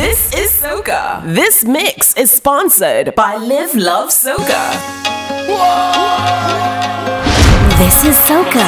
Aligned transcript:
This 0.00 0.32
is 0.32 0.50
Soca. 0.52 1.22
This 1.34 1.62
mix 1.62 2.16
is 2.16 2.30
sponsored 2.30 3.14
by 3.14 3.36
Live 3.36 3.74
Love 3.74 4.08
Soca. 4.08 4.62
This 7.76 8.04
is 8.06 8.16
Soca. 8.16 8.64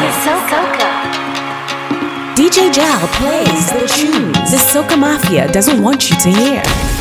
DJ 2.36 2.70
Jel 2.70 3.08
plays 3.16 3.72
the 3.72 3.86
tunes 3.88 4.50
the 4.50 4.58
Soca 4.58 4.98
Mafia 4.98 5.50
doesn't 5.50 5.82
want 5.82 6.10
you 6.10 6.16
to 6.18 6.28
hear. 6.28 6.91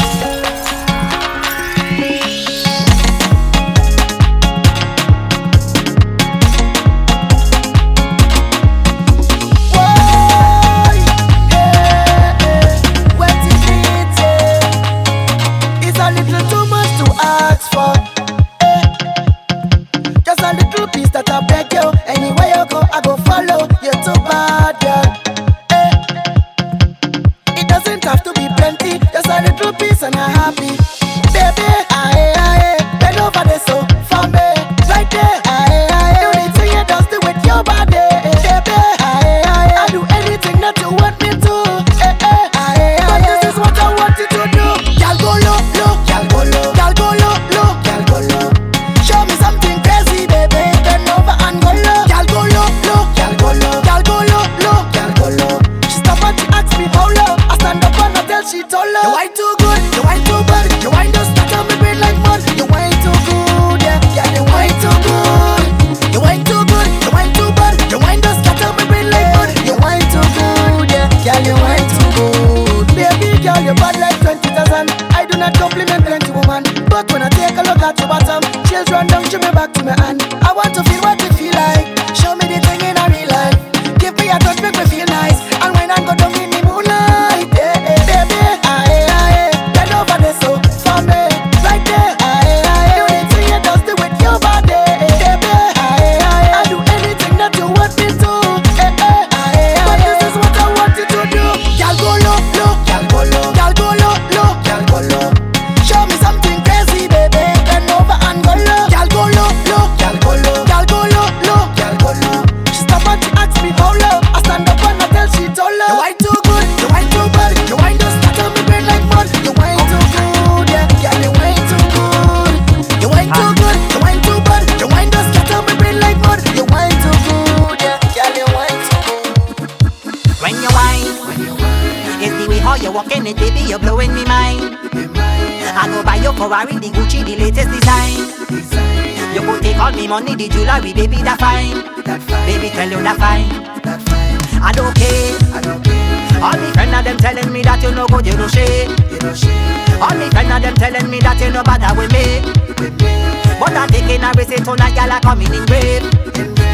Money, 140.11 140.35
the 140.35 140.49
jewelry, 140.51 140.91
baby, 140.91 141.23
that 141.23 141.39
fine. 141.39 141.71
That 142.03 142.19
fine. 142.19 142.43
Baby, 142.43 142.67
tell 142.75 142.91
you 142.91 142.99
that 142.99 143.15
fine. 143.15 143.47
That 143.87 144.03
fine. 144.03 144.59
I 144.59 144.71
don't 144.75 144.91
care. 144.91 145.39
I 145.55 145.61
don't 145.63 145.79
care. 145.79 146.43
All 146.43 146.57
me 146.59 146.67
friends 146.75 146.91
of 146.91 147.03
them 147.07 147.17
telling 147.17 147.51
me 147.53 147.61
that 147.63 147.79
you 147.79 147.95
no 147.95 148.03
good, 148.11 148.27
you 148.27 148.35
no 148.35 148.47
shade. 148.51 148.91
You 149.07 149.19
no 149.23 149.31
shade. 149.31 150.03
All 150.03 150.11
me 150.19 150.27
friends 150.35 150.51
of 150.51 150.59
them 150.59 150.75
telling 150.75 151.07
me 151.09 151.19
that 151.23 151.39
you 151.39 151.47
no 151.47 151.63
bother 151.63 151.95
with 151.95 152.11
me. 152.11 152.43
With 152.75 152.91
me. 152.99 153.11
But 153.55 153.71
I'm 153.71 153.87
taking 153.87 154.19
a 154.19 154.35
risk 154.35 154.51
tonight, 154.67 154.99
y'all 154.99 155.15
are 155.15 155.23
coming 155.23 155.47
in. 155.47 156.03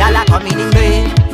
Y'all 0.01 0.17
are 0.17 0.25
coming 0.25 0.57
in 0.57 0.71
brave. 0.73 1.26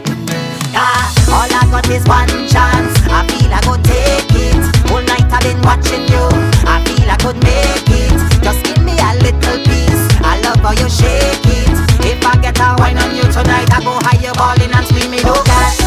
All 0.74 1.50
I 1.50 1.68
got 1.70 1.90
is 1.90 2.04
one 2.06 2.28
chance. 2.50 2.98
I 3.06 3.22
feel 3.30 3.54
I 3.54 3.62
could 3.62 3.84
take 3.86 4.34
it. 4.34 4.64
All 4.92 5.02
night 5.06 5.30
I've 5.30 5.44
been 5.46 5.62
watching 5.62 6.06
you. 6.10 6.26
I 6.66 6.82
feel 6.86 7.10
I 7.10 7.18
could 7.22 7.38
make 7.46 7.90
it. 7.90 8.18
Just 8.42 8.66
give 8.66 8.82
me 8.84 8.98
a 8.98 9.14
little 9.22 9.60
piece. 9.66 10.04
I 10.22 10.42
love 10.42 10.60
how 10.66 10.74
you 10.74 10.90
shake 10.90 11.46
it. 11.46 11.70
If 12.06 12.26
I 12.26 12.38
get 12.42 12.58
a 12.60 12.76
wine 12.80 12.98
on 12.98 13.16
you 13.16 13.24
tonight, 13.30 13.70
I 13.72 13.80
go 13.84 14.00
higher 14.02 14.34
balling 14.34 14.74
and 14.74 14.86
screaming, 14.88 15.22
oh 15.26 15.42
gosh, 15.46 15.83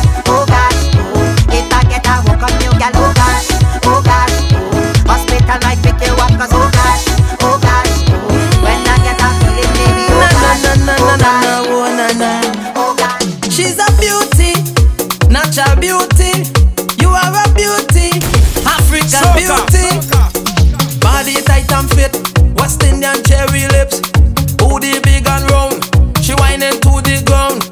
booty 24.87 25.01
big 25.01 25.27
and 25.27 25.51
round 25.51 25.85
She 26.23 26.33
whining 26.35 26.79
to 26.81 26.93
the 27.03 27.23
ground. 27.27 27.63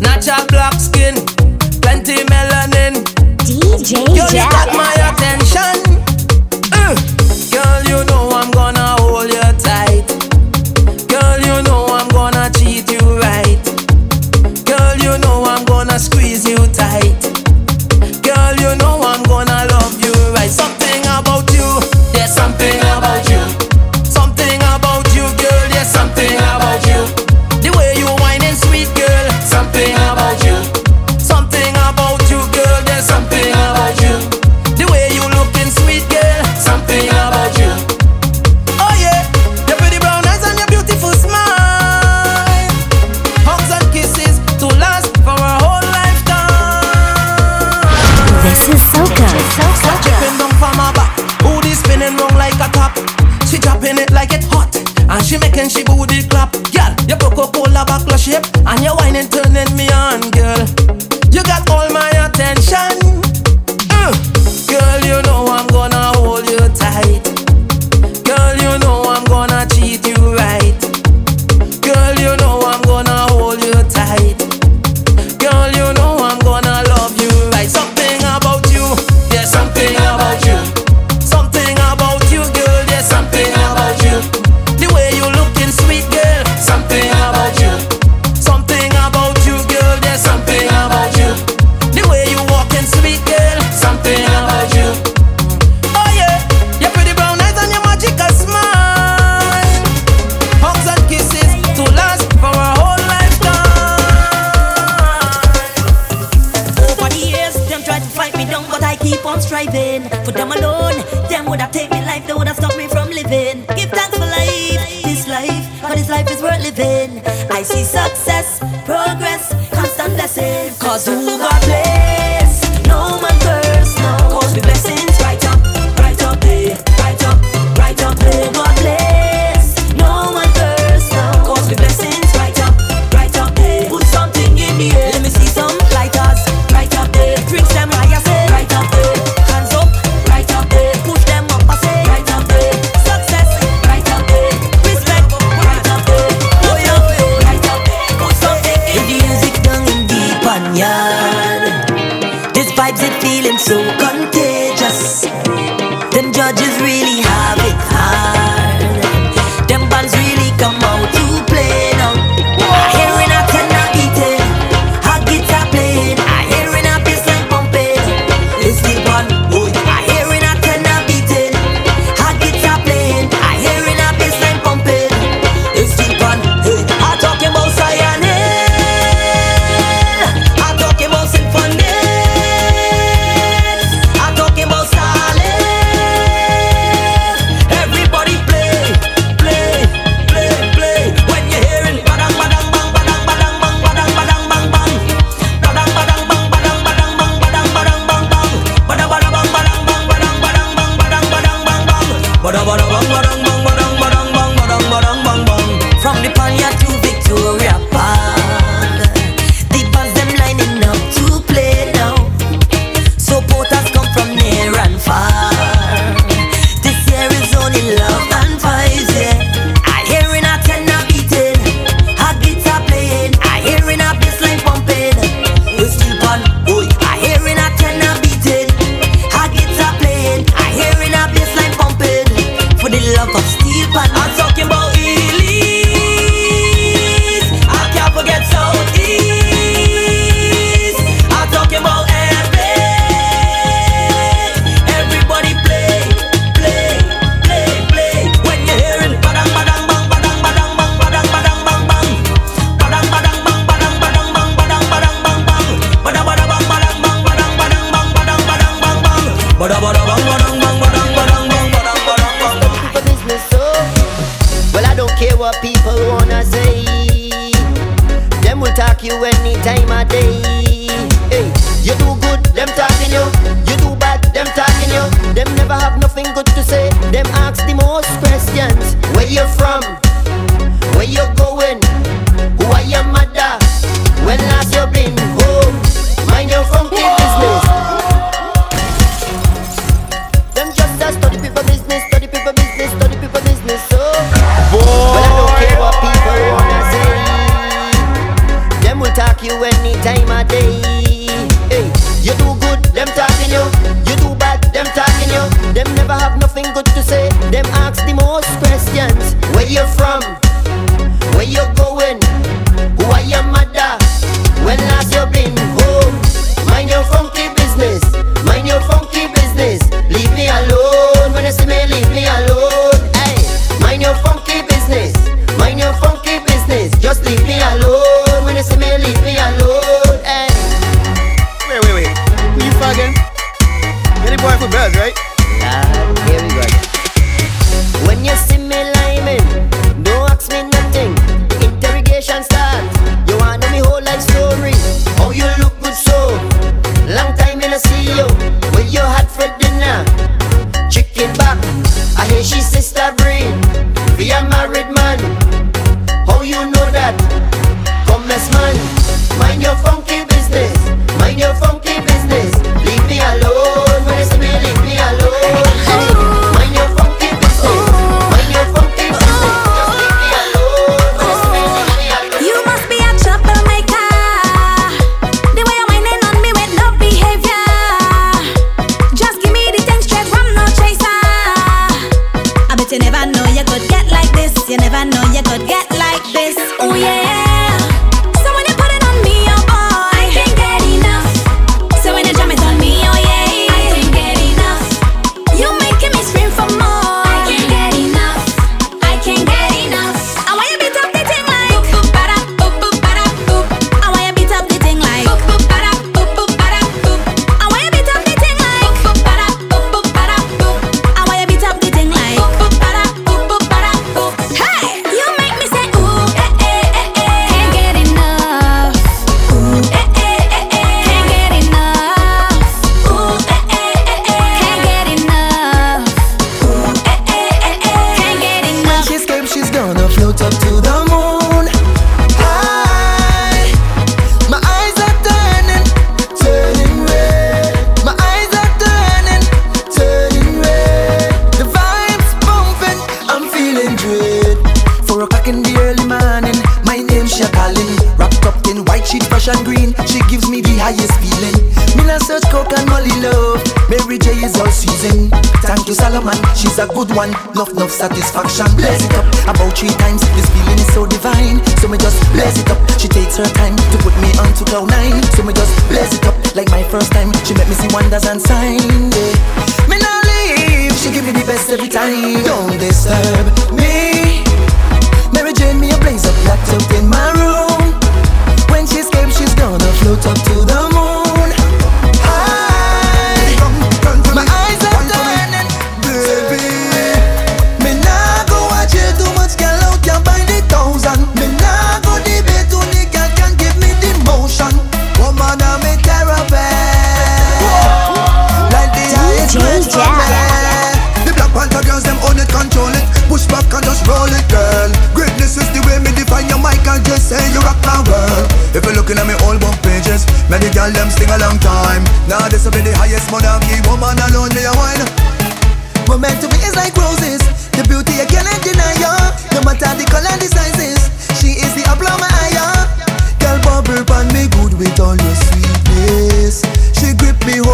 Natural 0.00 0.46
black 0.48 0.74
skin, 0.74 1.14
plenty 1.80 2.24
melanin. 2.26 3.04
DJ 3.44 3.98
you 4.14 4.26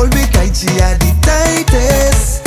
hold 0.00 0.14
me 0.16 0.24
tight, 0.32 0.56
she 0.56 0.72
had 0.80 0.96
the 0.96 1.12
tightest. 1.20 2.40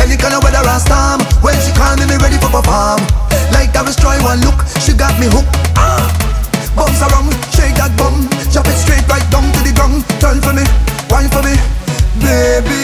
Any 0.00 0.16
kind 0.16 0.32
of 0.32 0.40
weather 0.40 0.64
or 0.64 0.80
storm, 0.80 1.20
when 1.44 1.56
she 1.60 1.70
call 1.76 1.92
me, 2.00 2.08
me 2.08 2.16
ready 2.16 2.40
for 2.40 2.48
perform. 2.48 3.04
Like 3.52 3.76
I 3.76 3.84
destroy 3.84 4.16
one 4.24 4.40
look, 4.40 4.56
she 4.80 4.96
got 4.96 5.12
me 5.20 5.28
hooked. 5.28 5.52
Ah! 5.76 6.08
Bounce 6.72 7.00
around, 7.04 7.32
shake 7.52 7.76
that 7.76 7.92
bum, 8.00 8.24
chop 8.48 8.64
it 8.64 8.78
straight 8.80 9.04
right 9.12 9.26
down 9.28 9.44
to 9.44 9.60
the 9.60 9.72
ground. 9.76 10.08
Turn 10.24 10.40
for 10.40 10.56
me, 10.56 10.64
wine 11.12 11.28
for 11.28 11.44
me, 11.44 11.54
baby. 12.24 12.75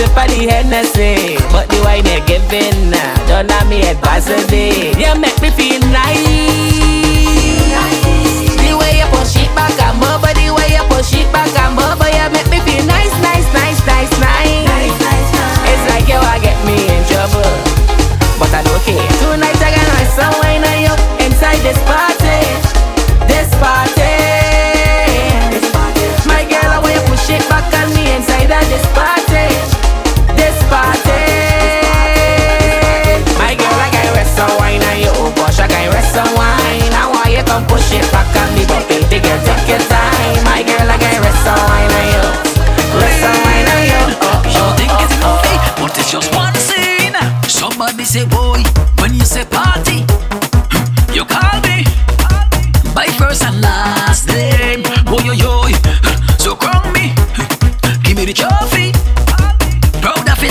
sip 0.00 0.16
of 0.16 0.28
the 0.32 0.48
Hennessy 0.48 1.36
But 1.52 1.68
the 1.68 1.80
wine 1.84 2.04
they 2.04 2.20
giving, 2.26 2.90
don't 3.28 3.50
have 3.50 3.68
me 3.68 3.80
a 3.88 3.94
Vaseline 4.00 4.98
You 4.98 5.20
make 5.20 5.40
me 5.42 5.50
feel 5.50 5.80
nice. 5.92 6.29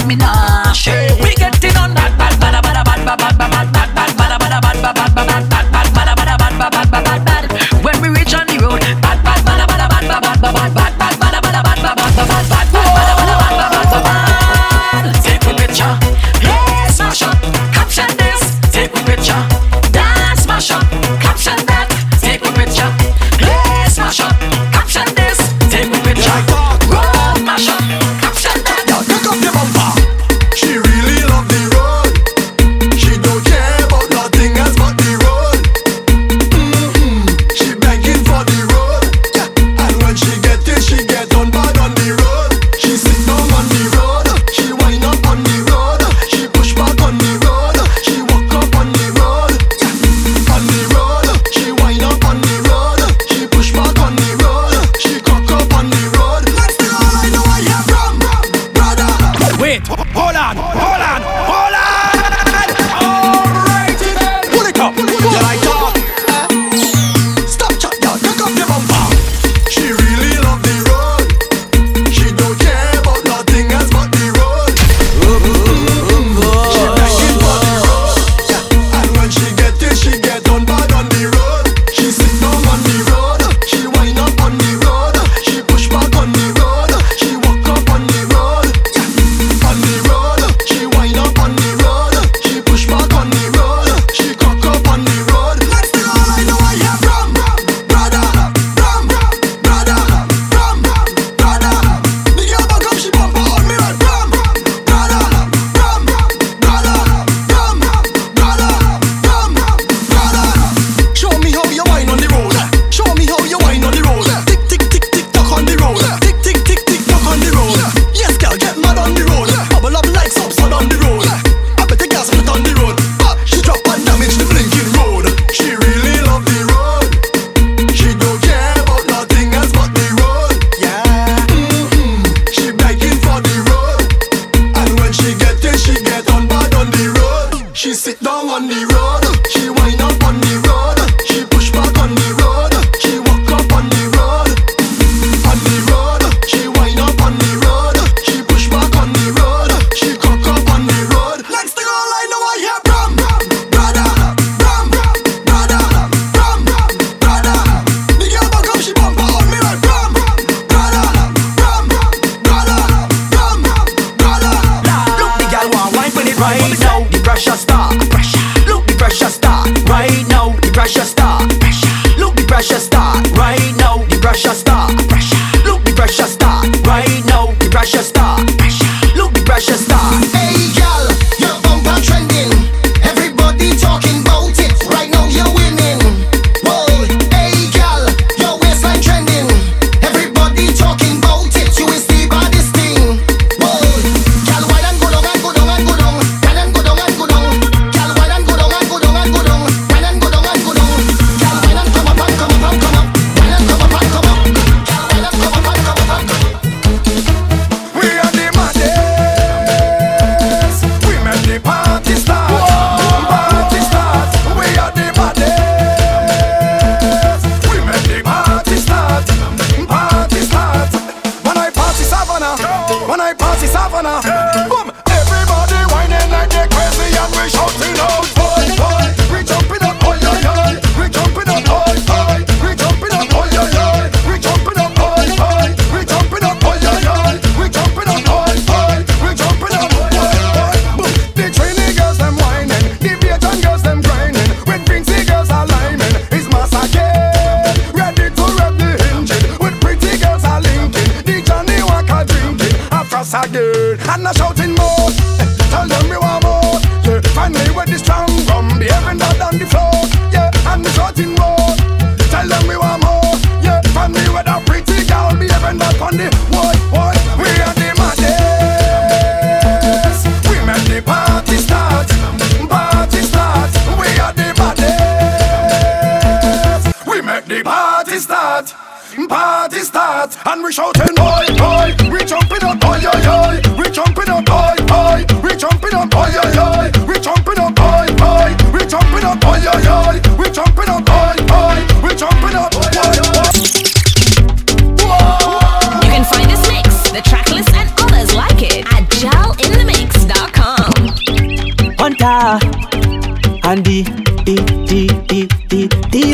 me 0.09 0.15
now. 0.15 0.38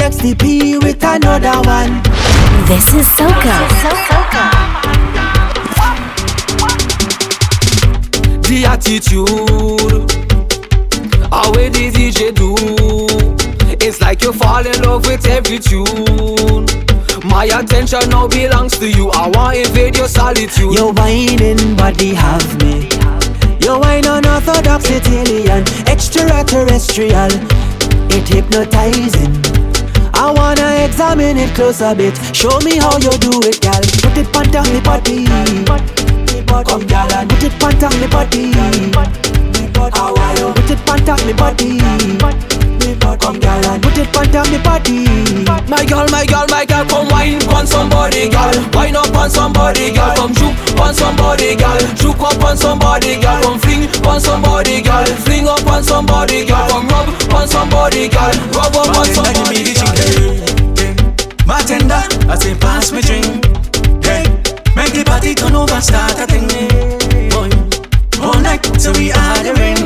The 0.10 0.36
XTP 0.36 0.84
with 0.84 1.04
another 1.04 1.58
one. 1.68 2.02
This 2.68 2.94
is 2.94 3.08
Soca. 3.08 3.58
The 8.42 8.66
attitude, 8.66 10.12
how 11.32 11.52
way 11.54 11.70
the 11.70 11.92
DJ 11.92 12.34
do. 12.34 12.56
It's 13.84 14.02
like 14.02 14.22
you 14.24 14.34
fall 14.34 14.66
in 14.66 14.82
love 14.84 15.06
with 15.08 15.26
every 15.28 15.60
tune. 15.60 16.66
My 17.28 17.46
attention 17.46 18.10
now 18.10 18.28
belongs 18.28 18.78
to 18.80 18.90
you. 18.90 19.10
I 19.10 19.30
want 19.30 19.58
invade 19.58 19.98
your 19.98 20.08
solitude. 20.08 20.74
Your 20.74 20.94
whining 20.94 21.76
body 21.76 22.14
have 22.14 22.62
me. 22.62 22.90
Your 23.60 23.80
wine 23.80 24.06
unorthodox 24.06 24.90
Italian, 24.90 25.64
extraterrestrial. 25.88 27.30
It 28.12 28.28
hypnotizing. 28.30 29.55
I 30.18 30.32
wanna 30.32 30.86
examine 30.86 31.38
it 31.38 31.54
close 31.56 31.82
a 31.82 31.94
bit. 31.94 32.18
Show 32.36 32.60
me 32.60 32.78
how 32.78 32.98
you 32.98 33.12
do 33.20 33.40
it, 33.44 33.60
gal. 33.62 33.82
Put 34.02 34.18
it 34.18 34.32
top 34.32 34.66
me 34.72 34.80
body. 34.82 35.26
Come, 36.66 36.88
gal, 36.88 37.14
and 37.14 37.30
put 37.30 37.44
it 37.44 37.60
top 37.60 37.94
me 38.00 38.08
body. 38.08 38.52
How 39.94 40.16
are 40.16 40.38
you? 40.38 40.54
Put 40.54 40.72
it 40.72 41.06
top 41.06 41.26
me 41.26 41.34
body. 41.34 42.65
Come, 42.86 43.40
gal, 43.40 43.66
and 43.66 43.82
put 43.82 43.98
it 43.98 44.16
on 44.16 44.26
top 44.30 44.46
me 44.52 44.60
body. 44.62 45.10
My 45.68 45.84
girl, 45.86 46.06
my 46.12 46.24
girl, 46.26 46.46
my 46.50 46.66
girl, 46.66 46.86
come 46.86 47.08
wine 47.10 47.42
on 47.50 47.66
somebody, 47.66 48.30
girl. 48.30 48.54
Wine 48.74 48.96
up 48.96 49.16
on 49.16 49.30
somebody, 49.30 49.90
girl. 49.92 50.14
Come 50.16 50.34
shoot 50.36 50.54
on 50.80 50.94
somebody, 50.94 51.56
girl. 51.56 51.80
Shoot 51.98 52.20
up 52.22 52.44
on 52.44 52.56
somebody, 52.56 53.20
girl. 53.20 53.42
Come 53.42 53.60
fling 53.60 53.90
on 54.06 54.22
somebody, 54.22 54.82
girl. 54.84 55.06
Fling 55.26 55.48
up 55.48 55.66
on 55.66 55.82
somebody, 55.82 56.46
girl. 56.46 56.68
Come 56.70 56.88
rub 56.88 57.34
on 57.34 57.48
somebody, 57.48 58.08
girl. 58.08 58.32
Rub 58.54 58.76
up 58.78 58.96
on 58.96 59.06
somebody, 59.10 59.74
girl. 59.74 59.96
Bartender, 61.48 62.06
I 62.30 62.36
say 62.38 62.54
pass 62.54 62.92
me 62.92 63.02
drink. 63.02 63.26
Hey, 64.06 64.30
make 64.76 64.94
the 64.94 65.04
party 65.06 65.34
turn 65.34 65.56
over, 65.56 65.82
start 65.82 66.20
a 66.22 66.28
thing. 66.30 66.48
Boy, 67.34 67.50
all 68.22 68.40
night 68.42 68.64
so 68.80 68.92
we 68.94 69.12
are 69.12 69.42
the 69.42 69.54
ring. 69.58 69.85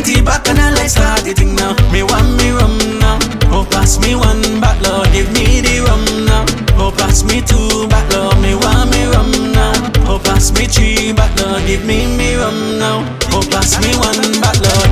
Plenty 0.00 0.22
back 0.22 0.48
and 0.48 0.58
I 0.58 0.70
like 0.72 0.88
start 0.88 1.24
the 1.24 1.34
thing 1.34 1.54
now. 1.54 1.76
Me 1.92 2.02
want 2.02 2.24
me 2.40 2.48
rum 2.52 2.72
now. 3.00 3.18
Oh, 3.52 3.68
pass 3.70 4.00
me 4.00 4.16
one 4.16 4.40
back, 4.58 4.80
Lord, 4.80 5.12
give 5.12 5.30
me 5.34 5.60
the 5.60 5.84
rum 5.84 6.24
now. 6.24 6.46
Oh, 6.80 6.90
pass 6.90 7.22
me 7.22 7.42
two 7.42 7.86
back, 7.88 8.10
Lord, 8.10 8.40
me 8.40 8.54
want 8.54 8.90
me 8.90 9.04
rum 9.04 9.52
now. 9.52 9.76
Oh, 10.08 10.18
pass 10.18 10.56
me 10.56 10.64
three 10.64 11.12
back, 11.12 11.38
Lord, 11.42 11.66
give 11.66 11.84
me 11.84 12.16
me 12.16 12.34
rum 12.36 12.78
now. 12.78 13.04
Oh, 13.28 13.44
pass 13.52 13.76
me 13.76 13.92
one 14.00 14.40
back, 14.40 14.56
Lord. 14.64 14.88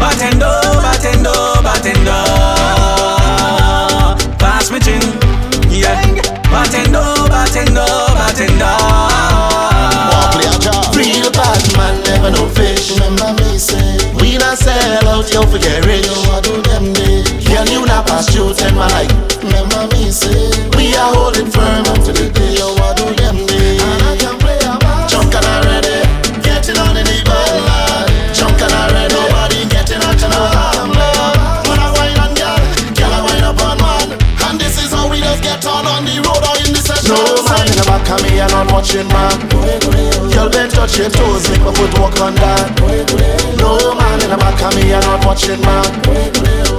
Bartender. 0.00 0.93
Sell 15.24 15.42
out, 15.42 15.46
you 15.46 15.52
forget 15.52 15.84
rich. 15.86 16.06
Yo, 16.06 16.12
I 16.32 16.40
do 16.40 16.62
them 16.62 16.92
day. 16.92 17.24
Girl, 17.44 17.66
you 17.68 17.86
not 17.86 18.06
pass 18.06 18.28
through 18.32 18.54
ten 18.54 18.74
my 18.74 18.88
life. 18.88 19.10
Remember 19.42 19.86
me 19.94 20.10
say 20.10 20.50
we 20.76 20.94
are 20.94 21.14
holding 21.14 21.50
firm 21.50 21.84
up 21.86 21.98
to 22.04 22.12
the 22.12 22.30
day. 22.30 22.58
Yo, 22.58 22.74
I 22.76 22.94
do 22.94 23.06
them 23.14 23.46
day. 23.46 23.78
And 23.78 24.02
I 24.02 24.16
can 24.16 24.38
play 24.38 24.58
a 24.60 24.76
ball. 24.78 25.08
Junk 25.08 25.34
and 25.34 25.46
I 25.46 25.60
ready, 25.64 25.98
getting 26.42 26.78
on 26.78 26.96
in 26.96 27.04
the 27.04 27.18
ball. 27.24 28.06
Junk 28.34 28.60
and 28.60 28.72
I 28.72 28.92
ready, 28.92 29.14
nobody 29.14 29.60
getting 29.68 30.02
out 30.02 30.18
to 30.18 30.28
no 30.28 30.42
harm. 30.52 30.90
When 30.92 31.78
I 31.78 31.88
wine 31.96 32.18
on 32.20 32.32
girl, 32.34 32.58
girl 32.94 33.12
I 33.12 33.20
wine 33.24 33.44
up 33.44 33.60
on 33.62 33.76
man, 33.80 34.08
and 34.48 34.60
this 34.60 34.76
is 34.82 34.92
how 34.92 35.08
we 35.08 35.20
just 35.20 35.42
get 35.42 35.64
on 35.66 35.86
on 35.86 36.04
the 36.04 36.20
road 36.20 36.44
or 36.44 36.56
in 36.64 36.72
the 36.72 36.80
session. 36.82 37.14
No 37.14 37.20
man 37.48 37.64
in 37.68 37.76
the 37.78 37.84
back 37.86 38.08
of 38.10 38.20
me, 38.22 38.40
I'm 38.40 38.50
not 38.50 38.72
watching 38.72 39.08
man. 39.08 40.03
Girl, 40.34 40.50
bend 40.50 40.72
touch 40.72 40.98
your 40.98 41.08
toes, 41.10 41.48
make 41.48 41.62
my 41.62 41.72
foot 41.72 41.98
walk 41.98 42.20
on 42.20 42.34
that. 42.34 42.74
No 43.56 43.78
man 43.94 44.20
in 44.20 44.30
the 44.30 44.36
back 44.36 44.60
of 44.66 44.74
me, 44.74 44.92
I'm 44.92 45.00
not 45.06 45.24
watching 45.24 45.60
man. 45.62 45.86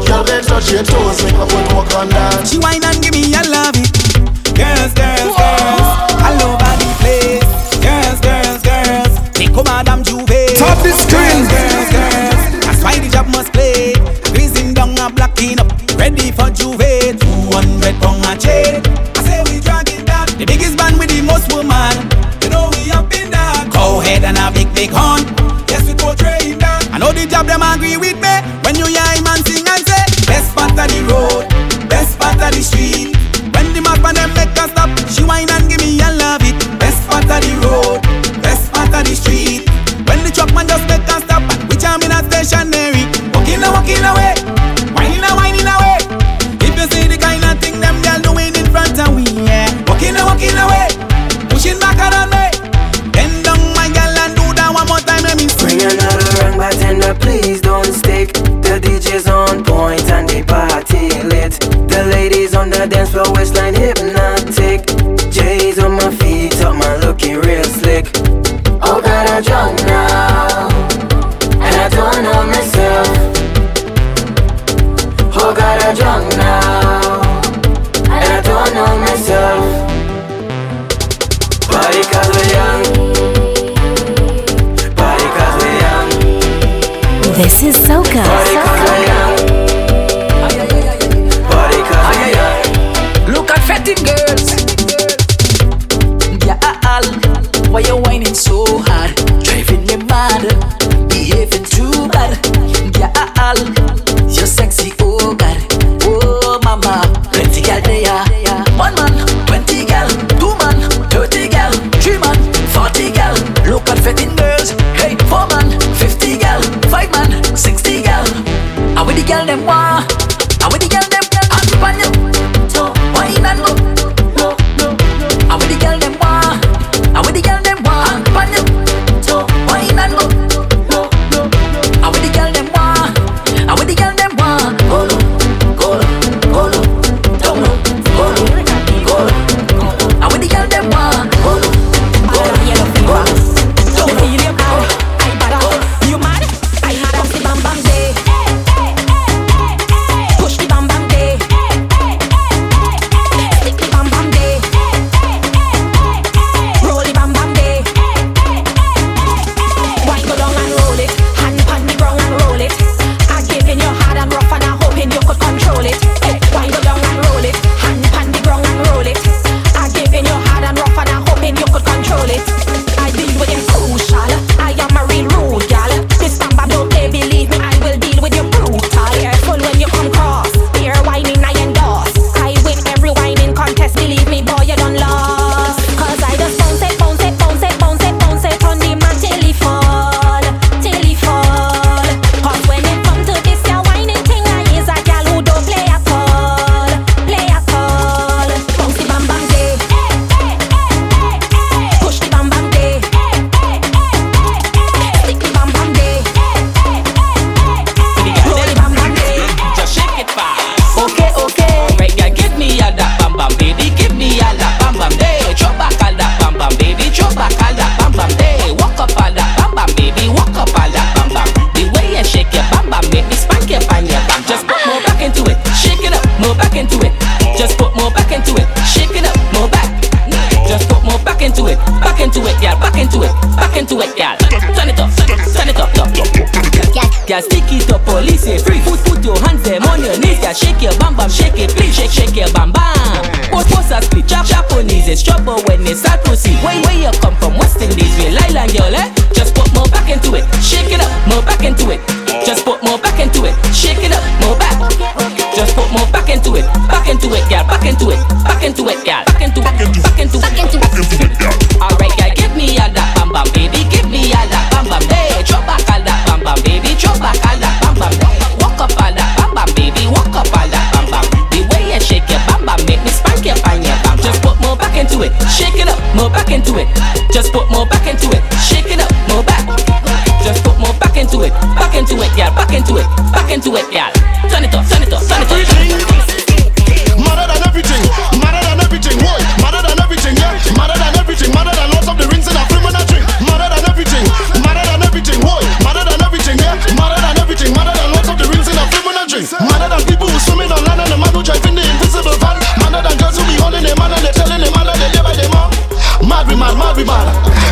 Girl, 0.06 0.24
bend 0.28 0.46
touch 0.46 0.72
your 0.72 0.84
toes, 0.84 1.24
make 1.24 1.38
my 1.40 1.48
foot 1.48 1.74
walk 1.74 1.96
on 1.96 2.10
that. 2.10 2.48
She 2.48 2.60
whine 2.60 2.84
and 2.84 3.02
give 3.02 3.14
me, 3.14 3.32
I 3.34 3.48
love 3.48 3.76
it. 3.80 3.96
Girls, 4.52 4.92
girls, 4.92 5.36
girls, 5.40 5.95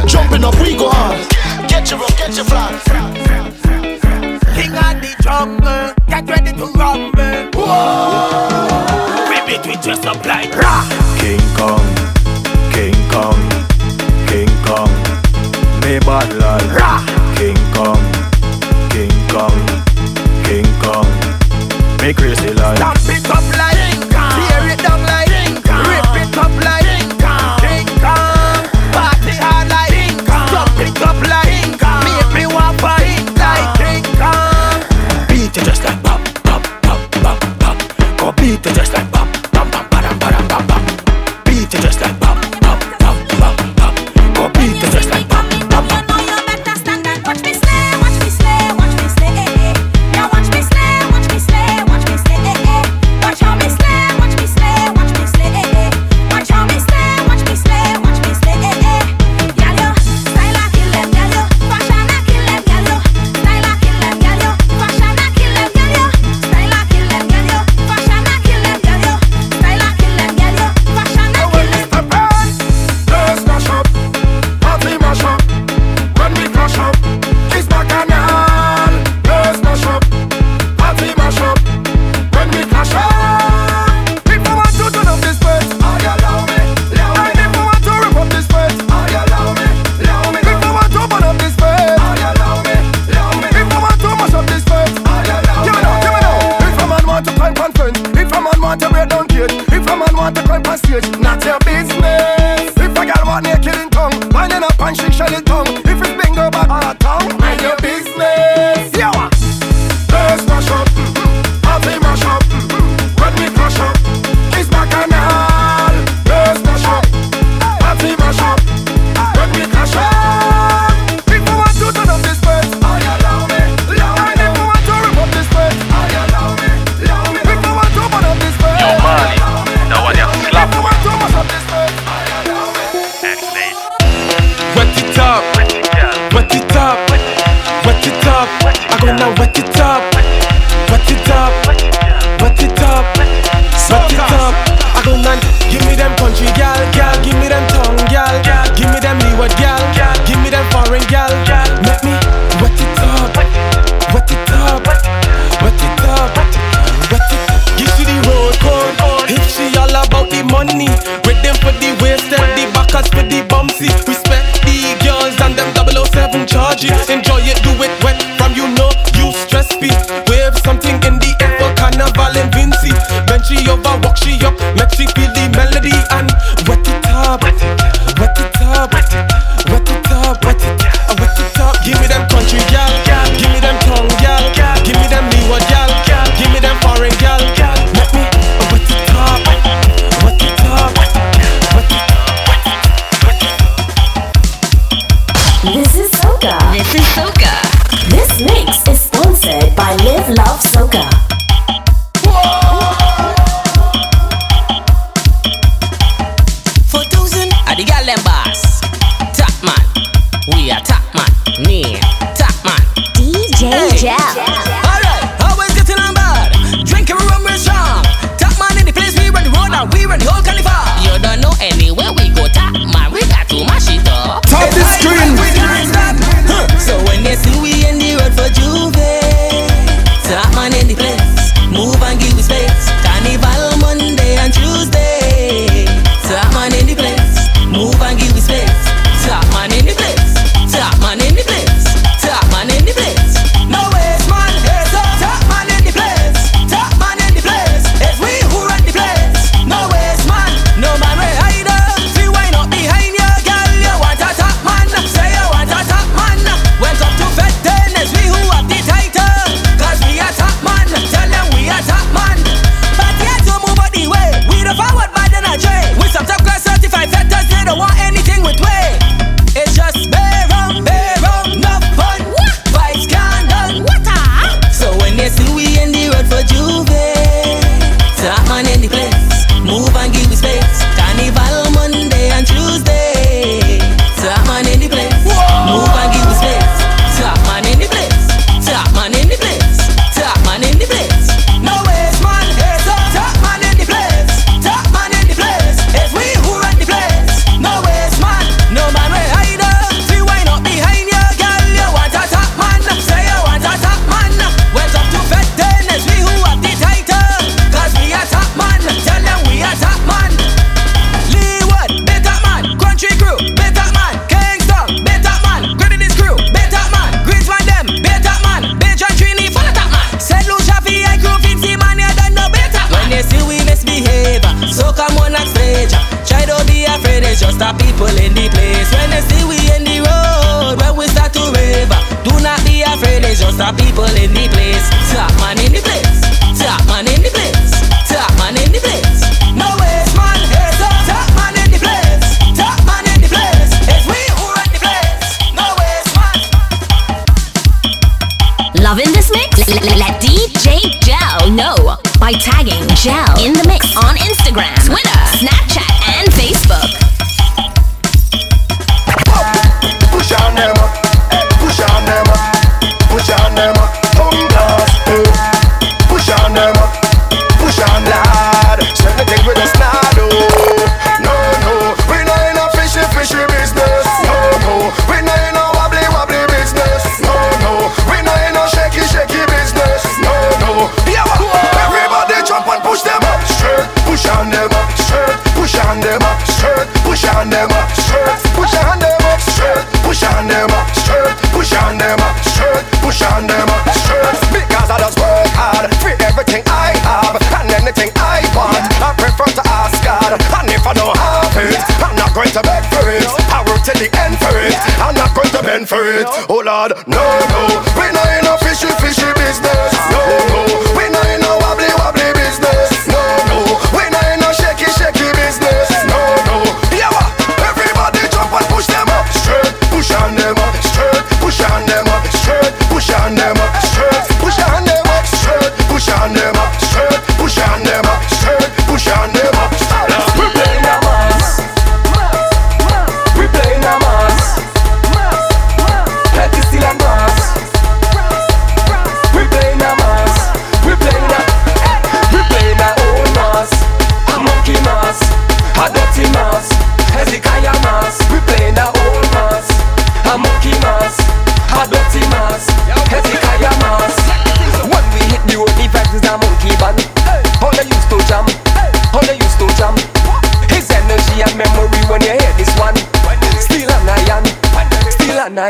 Jumping 0.06 0.44
up, 0.44 0.60
we 0.60 0.76
go 0.76 0.90
hard. 0.90 1.18
Get 1.70 1.90
your 1.90 2.00
rope, 2.00 2.18
get 2.18 2.36
your 2.36 2.44
flag. 2.44 2.93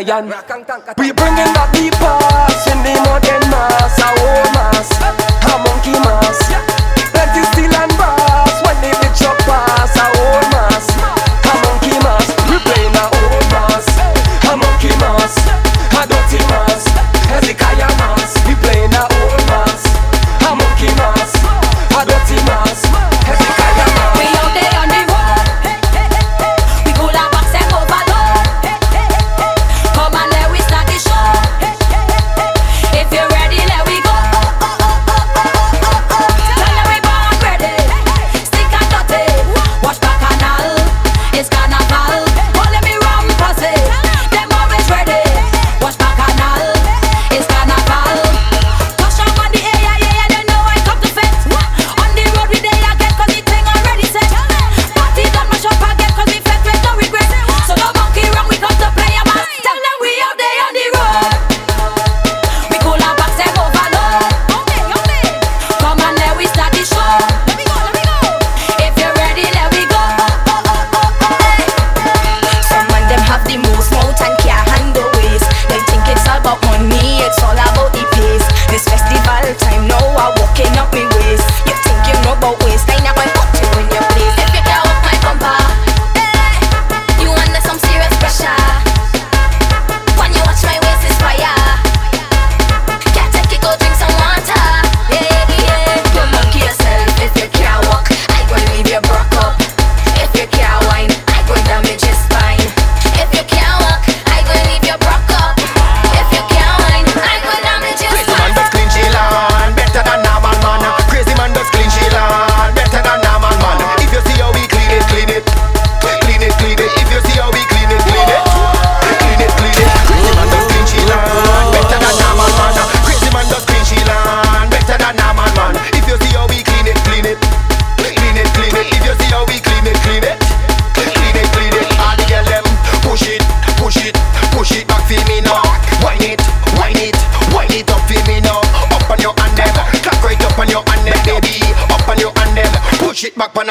yan. 0.08 0.30
People 0.95 1.12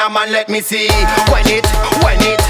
a 0.03 0.11
man, 0.11 0.33
let 0.33 0.49
me 0.49 0.61
see. 0.61 0.89
When 1.31 1.47
it, 1.47 1.67
when 2.03 2.19
it, 2.23 2.42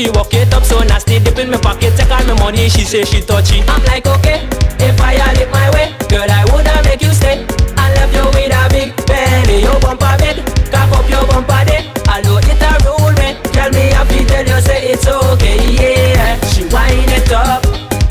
She 0.00 0.08
walk 0.08 0.32
it 0.32 0.54
up 0.54 0.64
so 0.64 0.80
nasty, 0.80 1.18
dip 1.18 1.36
in 1.36 1.50
my 1.50 1.58
pocket, 1.58 1.92
take 1.94 2.10
all 2.10 2.24
my 2.24 2.32
money. 2.40 2.70
She 2.70 2.84
say 2.84 3.04
she 3.04 3.20
touchy. 3.20 3.60
I'm 3.68 3.84
like 3.84 4.06
okay, 4.06 4.48
if 4.80 4.98
I 4.98 5.12
had 5.12 5.36
it 5.36 5.50
my 5.52 5.68
way, 5.76 5.92
girl 6.08 6.24
I 6.24 6.42
woulda 6.48 6.80
make 6.88 7.02
you 7.02 7.12
stay. 7.12 7.44
I 7.76 7.92
love 8.00 8.08
you 8.16 8.24
with 8.32 8.48
a 8.48 8.64
big 8.72 8.96
belly, 9.04 9.60
your 9.60 9.78
bumper 9.78 10.16
bed, 10.16 10.40
cock 10.72 10.88
up 10.96 11.04
your 11.04 11.26
bumper 11.28 11.68
day. 11.68 11.92
Although 12.08 12.40
it 12.40 12.64
a 12.64 12.72
rule 12.80 13.12
me, 13.20 13.36
tell 13.52 13.68
me 13.76 13.92
I 13.92 14.00
feel 14.08 14.24
tell 14.24 14.48
you 14.48 14.60
say 14.64 14.88
it's 14.88 15.06
okay, 15.06 15.68
yeah. 15.68 16.40
She 16.48 16.64
wind 16.72 17.12
it 17.12 17.30
up, 17.30 17.60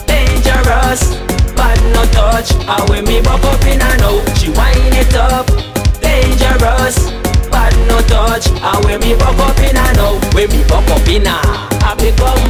dangerous, 0.06 1.18
but 1.58 1.74
no 1.98 2.06
touch. 2.14 2.54
I 2.70 2.86
when 2.86 3.06
me 3.06 3.20
buck 3.26 3.42
up 3.42 3.66
in 3.66 3.82
her 3.82 3.98
now, 3.98 4.22
she 4.38 4.54
wind 4.54 4.94
it 4.94 5.16
up, 5.18 5.50
dangerous 5.98 7.10
bad 7.50 7.74
no 7.90 7.98
touch. 8.06 8.46
I 8.62 8.80
when 8.86 9.00
me 9.02 9.16
buck 9.18 9.40
up 9.42 9.58
in 9.58 9.76
her 9.76 9.94
now, 9.98 10.14
when 10.38 10.50
me 10.52 10.62
buck 10.70 10.86
up 10.94 11.08
in 11.10 11.26
her, 11.26 11.42
I 11.42 11.69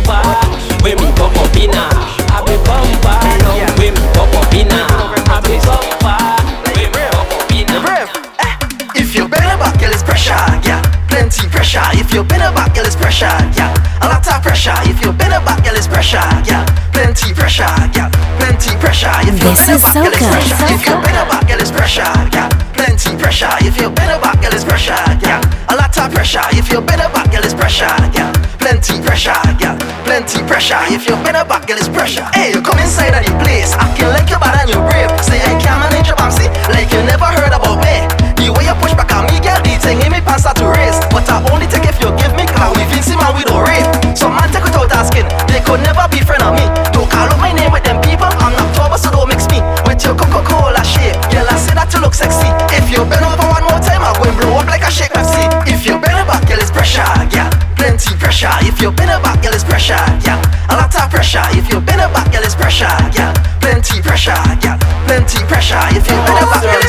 bumper. 0.10 0.82
When 0.82 0.97
me 0.97 1.10
buck 1.14 1.36
up 1.38 1.55
in 1.55 1.74
her, 1.74 1.89
be 2.45 2.55
bumper. 2.66 3.18
Now 3.45 3.62
when 3.78 3.93
me 3.93 4.01
buck 4.18 4.34
up 4.34 4.53
in 4.53 4.70
her, 4.70 5.41
be 5.45 5.55
bumper. 5.62 6.18
When 6.74 6.89
me 6.89 7.03
buck 7.14 7.30
up 7.38 7.51
in 7.53 7.70
her. 7.70 8.10
Eh, 8.41 8.55
if 9.01 9.14
you 9.16 9.28
bend 9.28 9.60
back, 9.60 9.78
girl, 9.80 9.93
it's 9.93 10.03
pressure, 10.03 10.34
yeah. 10.66 10.82
Plenty 11.10 11.47
pressure. 11.49 11.84
If 11.93 12.14
you 12.14 12.24
bend 12.24 12.41
back, 12.55 12.74
girl, 12.74 12.86
it's 12.86 12.95
pressure, 12.95 13.30
yeah. 13.53 13.74
A 14.01 14.07
lot 14.07 14.26
of 14.26 14.41
pressure. 14.41 14.74
If 14.89 15.01
you 15.03 15.12
bend 15.14 15.34
back, 15.45 15.64
girl, 15.64 15.76
it's 15.76 15.88
pressure, 15.88 16.24
yeah. 16.45 16.66
Plenty 16.93 17.34
pressure, 17.34 17.70
yeah. 17.95 18.10
Plenty 18.39 18.74
pressure. 18.78 19.14
If 19.22 19.38
you 19.38 19.49
This 19.51 19.60
bend 19.60 19.76
is 19.78 19.84
back, 19.84 19.93
girl, 19.93 20.07
it's 20.07 20.26
pressure. 20.26 20.74
If 20.74 20.86
you 20.86 20.95
bend 21.01 21.30
back, 21.30 21.47
girl, 21.47 21.60
it's 21.62 21.72
pressure, 21.72 22.14
yeah. 22.34 22.49
Plenty 22.74 23.12
pressure. 23.18 23.55
If 23.62 23.76
you 23.82 23.89
bend 23.89 24.22
back, 24.22 24.41
girl, 24.41 24.53
it's 24.53 24.64
pressure, 24.64 24.95
yeah. 25.22 25.41
A 25.70 25.76
lot 25.76 25.97
of 25.97 26.12
pressure. 26.14 26.45
If 26.51 26.72
you 26.72 26.82
bend 26.82 27.01
back, 27.14 27.32
girl, 27.32 27.43
it's 27.43 27.53
pressure, 27.53 27.93
yeah. 28.16 28.32
Plenty 28.60 29.01
pressure, 29.01 29.34
yeah. 29.60 29.78
Plenty 30.20 30.43
pressure. 30.51 30.76
If 30.91 31.07
you 31.07 31.15
bend 31.24 31.39
back, 31.47 31.63
girl, 31.63 31.80
it's 31.80 31.88
pressure. 31.88 32.28
Hey, 32.36 32.51
you 32.51 32.59
come 32.59 32.76
inside 32.84 33.15
of 33.15 33.24
the 33.24 33.32
place, 33.39 33.72
acting 33.80 34.11
like 34.11 34.28
you're 34.28 34.36
bad 34.36 34.59
and 34.59 34.67
you're 34.67 34.84
brave. 34.84 35.07
Say 35.24 35.39
hey, 35.39 35.55
I 35.55 35.63
can't 35.63 35.80
manage 35.80 36.11
your 36.11 36.20
bouncy, 36.20 36.51
like 36.76 36.91
you 36.91 36.99
never 37.07 37.24
heard 37.24 37.55
about 37.55 37.80
me. 37.80 38.03
The 38.36 38.51
way 38.51 38.67
you 38.67 38.76
push 38.84 38.91
back 38.99 39.15
on 39.15 39.32
me, 39.32 39.39
girl, 39.39 39.55
the 39.63 39.80
thing 39.80 40.03
in 40.03 40.11
me 40.11 40.20
pants 40.20 40.43
start 40.43 40.59
to 40.59 40.67
raise. 40.76 40.99
But 41.07 41.24
I 41.32 41.39
only 41.55 41.72
take 41.72 41.88
if 41.88 41.95
you 42.03 42.11
give 42.20 42.36
me 42.36 42.43
clout. 42.51 42.76
We 42.76 42.84
Vincy 42.91 43.15
man, 43.15 43.32
we 43.32 43.47
don't 43.47 43.63
rate. 43.63 43.88
Some 44.11 44.36
man 44.36 44.51
take 44.51 44.67
it 44.67 44.76
out 44.76 44.91
asking, 44.91 45.24
they 45.47 45.63
could 45.63 45.80
never 45.88 46.03
be 46.11 46.20
friend 46.20 46.43
of 46.43 46.51
me. 46.51 46.67
Don't 46.91 47.07
call 47.07 47.32
out 47.32 47.39
my 47.39 47.55
name 47.55 47.72
with 47.72 47.88
them 47.88 48.03
people. 48.03 48.28
I'm 48.43 48.51
not 48.59 48.76
October, 48.76 48.99
so 48.99 49.15
don't 49.15 49.32
mix 49.32 49.47
me 49.47 49.63
with 49.88 50.03
your 50.03 50.20
Coca-Cola 50.20 50.84
shape. 50.84 51.15
Girl, 51.32 51.47
I 51.47 51.55
say 51.55 51.72
that 51.80 51.95
you 51.95 52.03
look 52.03 52.11
sexy. 52.11 52.51
If 52.76 52.91
you 52.91 53.07
bend 53.07 53.24
pressure. 65.60 65.93
You 65.93 66.01
bend 66.01 66.26
back, 66.26 66.89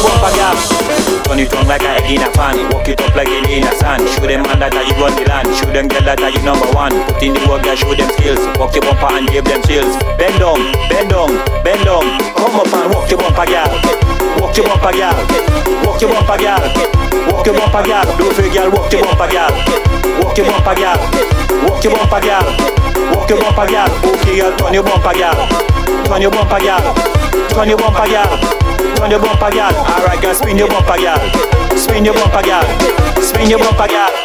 Walk 0.00 0.08
your 0.08 0.16
bumper, 0.16 0.32
girl. 0.32 0.56
Turn 1.28 1.38
it 1.44 1.52
on 1.52 1.68
like 1.68 1.84
a 1.84 2.00
in 2.08 2.24
a 2.24 2.30
pan. 2.32 2.56
Walk 2.72 2.88
it 2.88 3.00
up 3.00 3.14
like 3.14 3.28
in 3.28 3.44
in 3.52 3.68
a 3.68 3.72
sand. 3.76 4.08
Show 4.08 4.24
them 4.24 4.42
man 4.48 4.64
that 4.64 4.72
you 4.72 4.96
run 4.96 5.12
the 5.12 5.28
land. 5.28 5.52
Show 5.52 5.68
them 5.68 5.92
girl 5.92 6.08
that 6.08 6.16
you 6.16 6.40
number 6.40 6.68
one. 6.72 6.96
Put 7.04 7.20
in 7.20 7.36
the 7.36 7.44
work, 7.44 7.68
girl. 7.68 7.76
Show 7.76 7.92
them 7.92 8.08
skills. 8.16 8.40
Walk 8.56 8.72
your 8.72 8.80
bumper 8.88 9.12
and 9.12 9.28
give 9.28 9.44
them 9.44 9.60
chills. 9.68 9.92
Bend 10.16 10.40
down, 10.40 10.72
bend 10.88 11.12
down, 11.12 11.30
bend 11.60 11.84
down. 11.84 12.04
Come 12.32 12.56
up 12.56 12.72
and 12.72 12.88
walk 12.96 13.12
your 13.12 13.20
bumper, 13.20 13.44
girl. 13.44 13.68
Walk 14.40 14.56
your 14.56 14.64
bumper, 14.72 14.92
girl. 14.96 15.16
Walk 15.84 16.00
your 16.00 16.10
bumper, 16.16 16.38
girl. 16.40 16.64
Walk 17.28 17.44
your 17.44 17.54
bumper, 17.60 17.82
girl. 17.84 18.08
Do 18.16 18.24
for 18.32 18.48
girl. 18.48 18.68
Walk 18.72 18.88
your 18.88 19.04
bumper, 19.04 19.28
girl. 19.28 19.52
Walk 20.16 20.36
your 20.40 20.46
bumper, 20.48 20.74
girl. 20.80 20.98
Walk 21.68 21.84
your 21.84 21.92
bumper, 21.92 22.20
girl. 22.24 22.46
Walk 23.12 23.28
your 23.28 23.36
bumper, 23.36 23.66
girl. 23.68 23.90
Okay, 24.16 24.34
girl. 24.40 24.52
Turn 24.56 24.72
your 24.72 24.84
bumper, 24.84 25.12
girl. 25.12 25.36
Turn 26.08 26.22
your 26.24 26.32
bumper, 26.32 26.56
girl. 26.56 26.84
Turn 27.52 27.68
your 27.68 27.76
bumper, 27.76 28.08
girl. 28.08 28.59
Turn 29.00 29.10
your 29.12 29.20
bumper, 29.20 29.50
girl. 29.50 29.72
Alright, 29.72 30.20
girl. 30.20 30.34
Spin 30.34 30.58
your 30.58 30.68
bumper, 30.68 30.98
girl. 30.98 31.16
Spin 31.74 32.04
your 32.04 32.12
bumper, 32.12 32.42
girl. 32.42 33.22
Spin 33.22 33.48
your 33.48 33.58
bumper, 33.58 33.88
girl. 33.88 34.19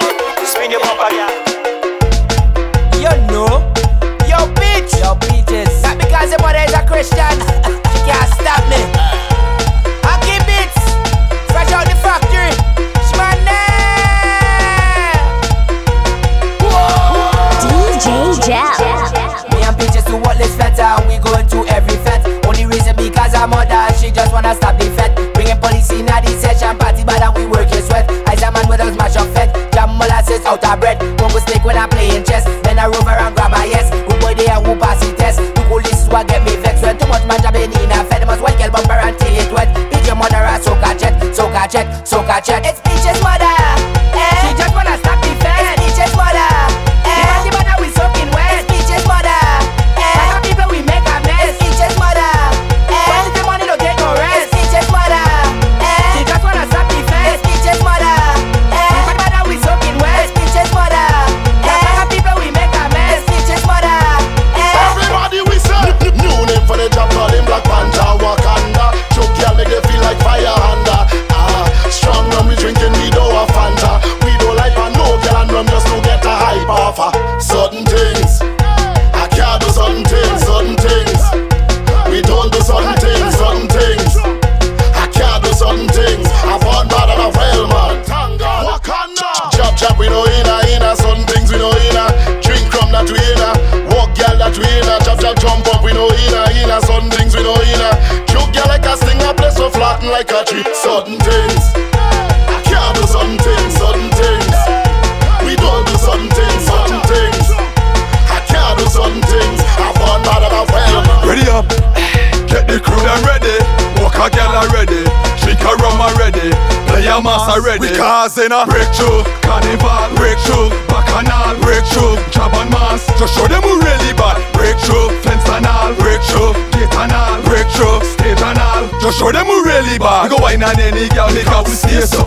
We 118.15 118.31
causing 118.31 118.55
a 118.55 118.63
breakthrough, 118.63 119.27
carnival 119.43 120.07
breakthrough, 120.15 120.71
bacchanal 120.87 121.59
breakthrough, 121.59 122.15
job 122.31 122.55
and 122.55 122.71
mas. 122.71 123.03
Just 123.19 123.35
show 123.35 123.43
them 123.43 123.61
who 123.61 123.75
really 123.83 124.13
bad. 124.15 124.39
Breakthrough, 124.55 125.11
fence 125.19 125.43
and 125.51 125.67
all 125.67 125.91
breakthrough, 125.99 126.55
gate 126.71 126.95
and 126.95 127.11
all 127.11 127.43
breakthrough, 127.43 127.99
stage 128.07 128.39
and 128.39 128.57
all. 128.57 128.87
Just 129.03 129.19
show 129.19 129.33
them 129.33 129.45
who 129.45 129.59
really 129.67 129.99
bad. 129.99 130.31
We 130.31 130.37
go 130.37 130.41
wine 130.41 130.63
on 130.63 130.79
any 130.79 131.11
girl 131.11 131.27
because 131.27 131.67
we 131.67 131.75
stay 131.75 132.07
so. 132.07 132.23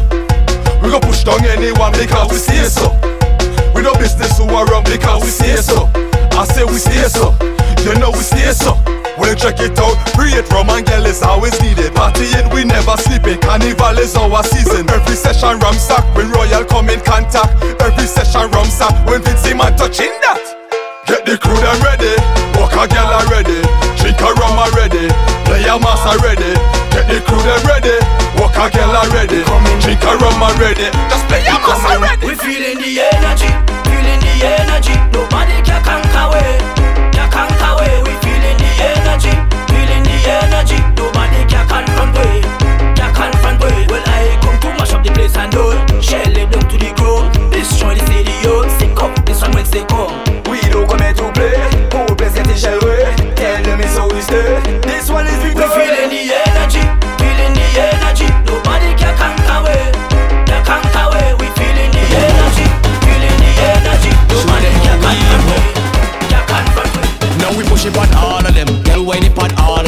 We 0.85 0.93
go 0.93 1.01
push 1.01 1.25
down 1.25 1.41
anyone 1.47 1.97
because 1.97 2.29
we 2.33 2.37
stay 2.37 2.69
so. 2.69 2.93
We 3.73 3.81
no 3.81 3.97
business 3.97 4.37
who 4.37 4.45
are 4.53 4.69
wrong 4.69 4.85
because 4.85 5.25
we 5.25 5.33
stay 5.33 5.57
so. 5.57 5.89
I 6.37 6.45
say 6.45 6.69
we 6.69 6.77
stay 6.77 7.09
so. 7.09 7.33
You 7.81 7.97
know 7.97 8.13
we 8.13 8.21
stay 8.21 8.53
so. 8.53 8.77
Well, 9.19 9.35
check 9.35 9.59
it 9.61 9.79
out. 9.79 9.99
Create 10.15 10.49
rum 10.51 10.71
and 10.71 10.87
girl 10.87 11.07
is 11.07 11.23
always 11.23 11.59
needed. 11.61 11.93
Partying, 11.93 12.47
we 12.55 12.65
never 12.65 12.97
sleeping. 12.97 13.41
Carnival 13.41 13.99
is 13.99 14.15
our 14.17 14.43
season. 14.45 14.89
Every 14.89 15.17
session 15.17 15.59
rum 15.59 15.75
sack 15.75 16.07
when 16.15 16.31
Royal 16.31 16.65
come 16.65 16.89
in 16.89 17.01
contact. 17.01 17.53
Every 17.83 18.07
session 18.07 18.51
rum 18.51 18.67
sack 18.71 18.95
when 19.07 19.23
Vince 19.23 19.53
man 19.55 19.77
touching 19.77 20.15
that. 20.23 20.41
Get 21.07 21.25
the 21.25 21.37
crew 21.41 21.57
them 21.57 21.81
ready. 21.83 22.15
Walk 22.61 22.77
a 22.77 22.85
girl 22.87 23.11
ready. 23.33 23.65
Drink 23.97 24.21
a 24.21 24.31
rum 24.39 24.61
ready. 24.77 25.09
Play 25.49 25.65
a 25.65 25.81
mas 25.81 26.05
ready. 26.21 26.53
Get 26.93 27.09
the 27.09 27.19
crew 27.25 27.41
them 27.41 27.65
ready. 27.65 27.97
Walk 28.37 28.55
a 28.61 28.69
girl 28.69 28.93
ready. 29.17 29.41
Drink 29.81 30.05
a 30.05 30.13
rum 30.21 30.37
ready. 30.61 30.89
Just 31.09 31.25
play 31.27 31.43
a 31.49 31.57
mas 31.59 31.81
ready. 31.97 32.27
We 32.27 32.35
feeling 32.37 32.77
the 32.77 33.01
energy, 33.01 33.49
feeling 33.89 34.21
the 34.21 34.35
energy. 34.45 34.95
Nobody 35.17 35.57
can 35.65 35.81
conquer 35.81 36.29
we, 36.29 36.45
energy. 40.29 40.79
Nobody 40.97 41.41
can 41.49 41.65
confront 41.67 42.13
we, 42.19 42.43
can 42.95 43.11
confront 43.15 43.63
we. 43.65 43.87
Well 43.89 44.05
I 44.07 44.39
come 44.43 44.59
to 44.61 44.69
mash 44.79 44.93
up 44.93 45.03
the 45.05 45.11
place 45.13 45.37
and 45.37 45.51
do 45.53 45.73
shell 46.03 46.37
it 46.37 46.51
down 46.53 46.69
to 46.69 46.77
the 46.77 46.93
ground, 46.97 47.53
destroy 47.53 47.95
the 47.95 48.05
stadium. 48.07 48.69
Sick 48.79 49.03
up 49.03 49.27
this 49.27 49.43
one 49.43 49.53
when 49.53 49.65
they 49.71 49.85
come. 49.85 50.28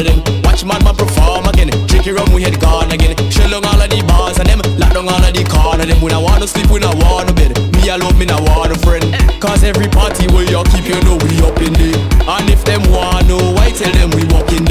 Them. 0.03 0.19
Watch 0.43 0.65
man 0.65 0.83
man 0.83 0.95
perform 0.95 1.45
again, 1.47 1.69
it 1.69 2.07
rum 2.07 2.33
we 2.33 2.43
head 2.43 2.59
gone 2.59 2.91
again. 2.91 3.15
Shell 3.31 3.53
on 3.53 3.65
all 3.65 3.81
of 3.81 3.89
the 3.89 4.01
bars 4.07 4.37
and 4.39 4.47
them, 4.49 4.61
lock 4.77 4.93
down 4.93 5.07
all 5.07 5.23
of 5.23 5.33
the 5.33 5.43
corner 5.45 5.85
them. 5.85 6.01
We 6.01 6.09
not 6.11 6.23
wanna 6.23 6.47
sleep, 6.47 6.69
we 6.69 6.79
not 6.79 6.95
wanna 6.95 7.33
bed. 7.33 7.57
Me 7.75 7.89
alone, 7.89 8.17
me 8.17 8.25
not 8.25 8.41
want 8.41 8.71
a 8.71 8.77
friend. 8.79 9.05
Cause 9.39 9.63
every 9.63 9.87
party 9.87 10.27
where 10.33 10.45
you 10.45 10.61
keep, 10.73 10.85
you 10.85 10.99
know 11.05 11.17
we 11.17 11.37
up 11.41 11.57
in 11.61 11.73
there. 11.73 11.97
And 12.25 12.49
if 12.49 12.63
them 12.65 12.83
want 12.91 13.27
know, 13.27 13.41
I 13.57 13.71
tell 13.71 13.91
them 13.93 14.09
we 14.11 14.23
walk 14.33 14.51
in 14.51 14.65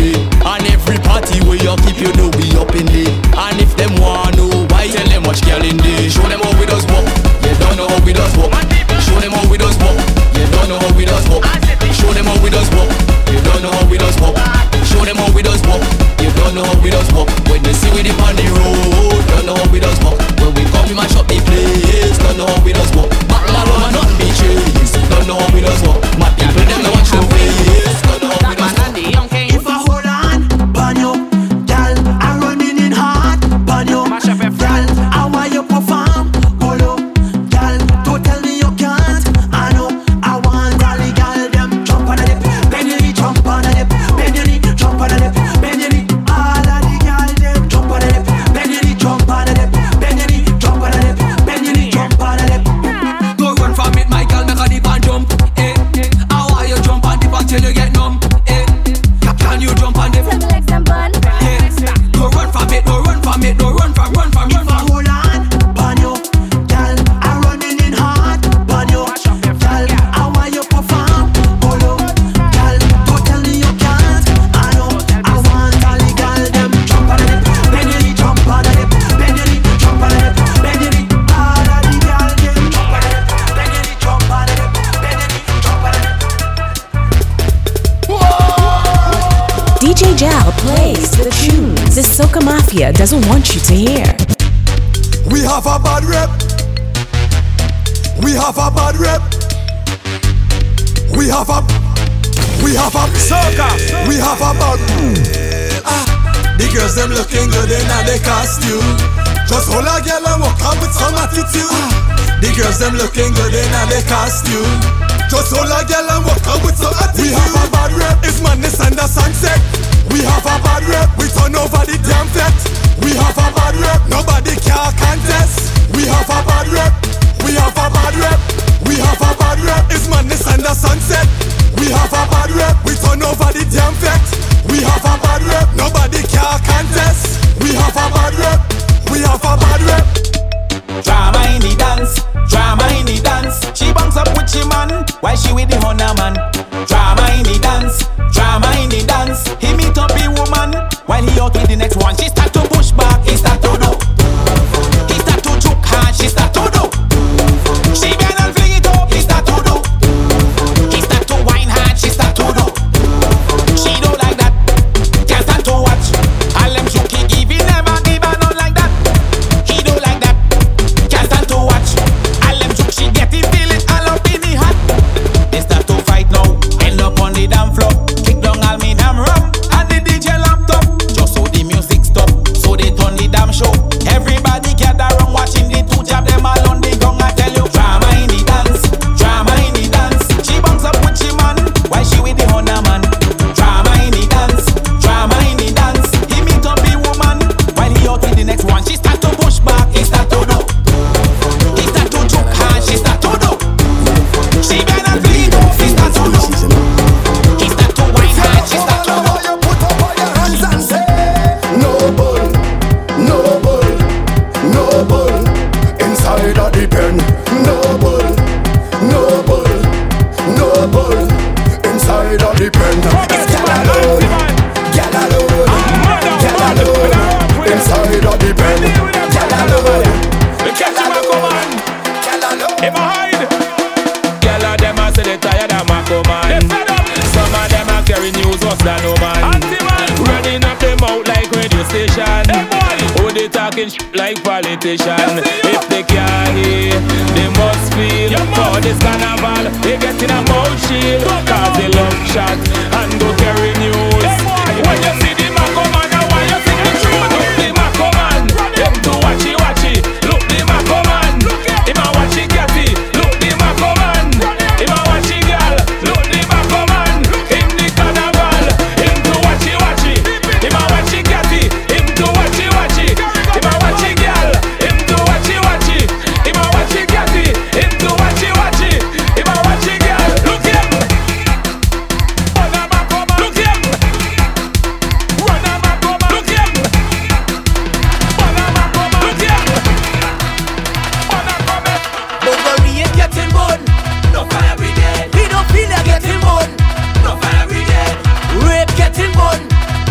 demon. 299.41 299.61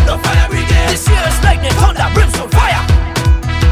No 0.06 0.18
fire 0.18 0.48
brigade. 0.48 0.90
This 0.90 1.06
year 1.08 1.22
is 1.26 1.38
lightning, 1.42 1.74
thunder, 1.78 2.06
brimstone, 2.14 2.50
fire. 2.50 2.82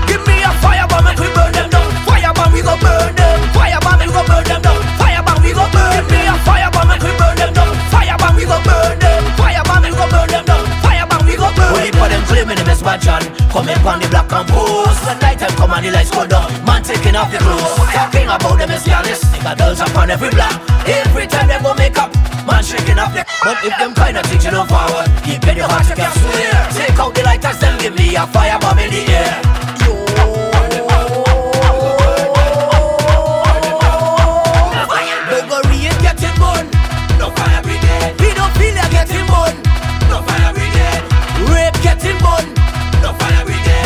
Give 0.06 0.22
me 0.26 0.42
a 0.42 0.50
firebomb 0.62 1.06
and 1.10 1.18
we 1.18 1.28
burn 1.34 1.52
them 1.52 1.68
down. 1.70 1.88
Firebomb, 2.06 2.52
we 2.54 2.62
go 2.62 2.74
burn 2.78 3.14
them. 3.14 3.38
Firebomb, 3.54 3.98
we 4.00 4.06
go 4.06 4.22
burn 4.26 4.44
them 4.44 4.62
down. 4.62 4.80
Firebomb, 4.98 5.40
we 5.42 5.52
go 5.52 5.66
burn. 5.74 5.92
Give 5.98 6.08
me 6.10 6.20
a 6.26 6.34
firebomb 6.46 6.90
and 6.94 7.02
we 7.02 7.12
burn 7.18 7.36
them 7.36 7.52
down. 7.54 7.72
Firebomb, 7.90 8.36
we 8.36 8.44
go 8.46 8.58
burn 8.62 8.98
them. 8.98 9.22
Firebomb, 9.38 9.82
we 9.82 9.90
go 9.90 10.06
burn 10.08 10.28
them 10.30 10.44
down. 10.44 10.64
Firebomb, 10.84 11.24
we 11.26 11.34
go 11.36 11.48
burn. 11.56 11.72
We 11.74 11.90
put 11.90 12.08
them 12.12 12.22
claiming 12.30 12.58
the 12.58 12.64
best 12.64 12.82
watching. 12.84 13.26
Come 13.50 13.68
in 13.68 13.78
on 13.86 13.98
the 14.00 14.08
black 14.08 14.30
and 14.32 14.46
post. 14.48 15.02
When 15.04 15.18
night 15.18 15.38
time 15.38 15.54
come 15.58 15.72
and 15.72 15.84
the 15.84 15.90
lights 15.90 16.10
go 16.10 16.26
down, 16.26 16.48
man 16.64 16.82
taking 16.82 17.16
off 17.16 17.30
the 17.32 17.38
clothes. 17.38 17.76
Talking 17.90 18.28
about 18.30 18.56
them 18.58 18.70
is 18.70 18.84
careless. 18.84 19.24
Nigga 19.32 19.56
dolls 19.56 19.80
upon 19.80 20.10
every 20.10 20.30
block. 20.30 20.54
Every 20.86 21.26
time 21.26 21.48
they 21.48 21.58
go 21.58 21.74
make 21.74 21.98
up. 21.98 22.27
Man 22.48 22.64
shaking 22.64 22.98
up 22.98 23.12
the 23.12 23.26
But 23.44 23.62
if 23.62 23.76
them 23.78 23.92
kind 23.94 24.16
of 24.16 24.24
things 24.24 24.44
you 24.44 24.50
don't 24.50 24.68
forward 24.68 25.06
Keep 25.22 25.46
in 25.46 25.56
your 25.58 25.68
heart 25.68 25.86
to 25.88 25.94
capsule 25.94 26.32
swear. 26.32 26.68
Take 26.72 26.98
out 26.98 27.14
the 27.14 27.22
lighters 27.22 27.58
then 27.60 27.78
give 27.78 27.94
me 27.94 28.16
a 28.16 28.24
firebomb 28.24 28.80
in 28.84 28.90
the 28.90 29.12
air. 29.12 29.58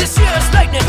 Serious 0.04 0.52
lightning, 0.52 0.82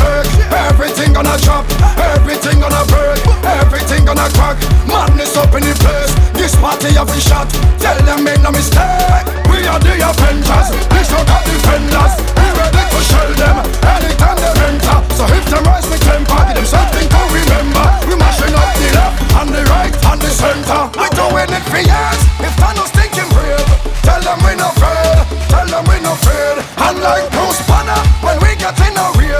Everything 0.00 0.24
gonna 0.24 0.40
shake. 0.40 0.42
Everything 0.72 1.12
gonna 1.12 1.36
drop 1.42 1.64
Everything 1.92 2.60
gonna 2.60 2.82
break. 2.88 3.20
Everything 3.44 4.04
gonna 4.04 4.28
crack. 4.32 4.56
Madness 4.88 5.36
up 5.36 5.52
in 5.54 5.62
the 5.62 5.74
place. 5.82 6.12
This 6.32 6.54
party 6.56 6.94
have 6.96 7.10
a 7.10 7.20
shot. 7.20 7.48
Tell 7.78 7.98
them 8.04 8.24
make 8.24 8.40
no 8.40 8.50
mistake. 8.52 9.26
We 9.50 9.66
are 9.68 9.80
the 9.80 10.00
Avengers. 10.00 10.68
This 10.92 11.12
are 11.12 11.24
the 11.24 11.38
defenders. 11.44 12.14
We 12.40 12.46
ready 12.56 12.84
to 12.88 13.00
shell 13.04 13.32
them. 13.36 13.56
Anytime 13.84 14.38
they 14.40 14.54
enter. 14.64 14.98
So 15.12 15.24
if 15.28 15.44
them 15.50 15.64
rise 15.64 15.88
me 15.90 15.98
temper 16.00 16.40
Give 16.40 16.56
them 16.56 16.66
something 16.66 17.06
to 17.08 17.20
remember. 17.32 17.86
We 18.08 18.14
mashing 18.16 18.54
up 18.54 18.70
the 18.80 18.88
left 18.96 19.16
and 19.44 19.50
the 19.52 19.62
right 19.72 19.92
and 19.92 20.20
the 20.20 20.30
center. 20.30 20.82
We 20.96 21.06
doing 21.12 21.52
it 21.52 21.64
for 21.68 21.82
years. 21.84 22.20
If 22.40 22.54
Thanos 22.56 22.90
thinking 22.96 23.28
brave 23.32 23.68
Tell 24.02 24.20
them 24.24 24.38
we 24.44 24.56
no 24.56 24.72
afraid. 24.72 25.26
Tell 25.52 25.68
them 25.68 25.84
we 25.84 26.00
no 26.00 26.12
afraid. 26.16 26.56
And 26.80 26.96
like 27.00 27.28
Bruce 27.30 27.60
Banner 27.68 28.00
When 28.24 28.36
we 28.42 28.56
get 28.56 28.78
in 28.82 28.96
a 28.96 29.06
rage 29.18 29.31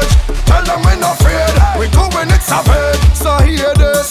Them 0.73 0.81
we 0.89 0.97
no 0.97 1.13
afraid. 1.13 1.53
We 1.77 1.85
doing 1.93 2.33
it 2.33 2.41
savage 2.41 2.97
So 3.13 3.37
hear 3.45 3.75
this. 3.77 4.09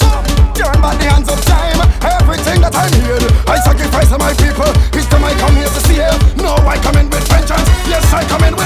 Turn 0.53 0.77
back 0.77 0.93
the 1.01 1.09
hands 1.09 1.25
of 1.25 1.41
time. 1.41 1.81
Everything 2.05 2.61
that 2.61 2.75
I 2.77 2.85
need. 3.01 3.25
I 3.49 3.57
sacrifice 3.65 4.09
to 4.13 4.19
my 4.21 4.33
people. 4.37 4.69
It's 4.93 5.09
them 5.09 5.25
I 5.25 5.33
come 5.41 5.55
here 5.57 5.65
to 5.65 5.81
save 5.89 6.37
No, 6.37 6.53
I 6.69 6.77
come 6.77 7.01
in 7.01 7.09
with 7.09 7.25
vengeance. 7.25 7.65
Yes, 7.89 8.05
I 8.13 8.21
come 8.29 8.43
in 8.45 8.60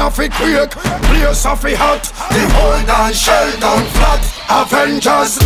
of 0.00 0.18
it 0.18 0.32
quick 0.32 0.70
Place 0.72 1.46
of 1.46 1.64
it 1.64 1.76
hot 1.76 2.04
They 2.30 2.46
hold 2.56 2.90
on 2.90 3.12
shell 3.12 3.50
down 3.60 3.84
flat 3.94 4.22
Avengers 4.48 5.38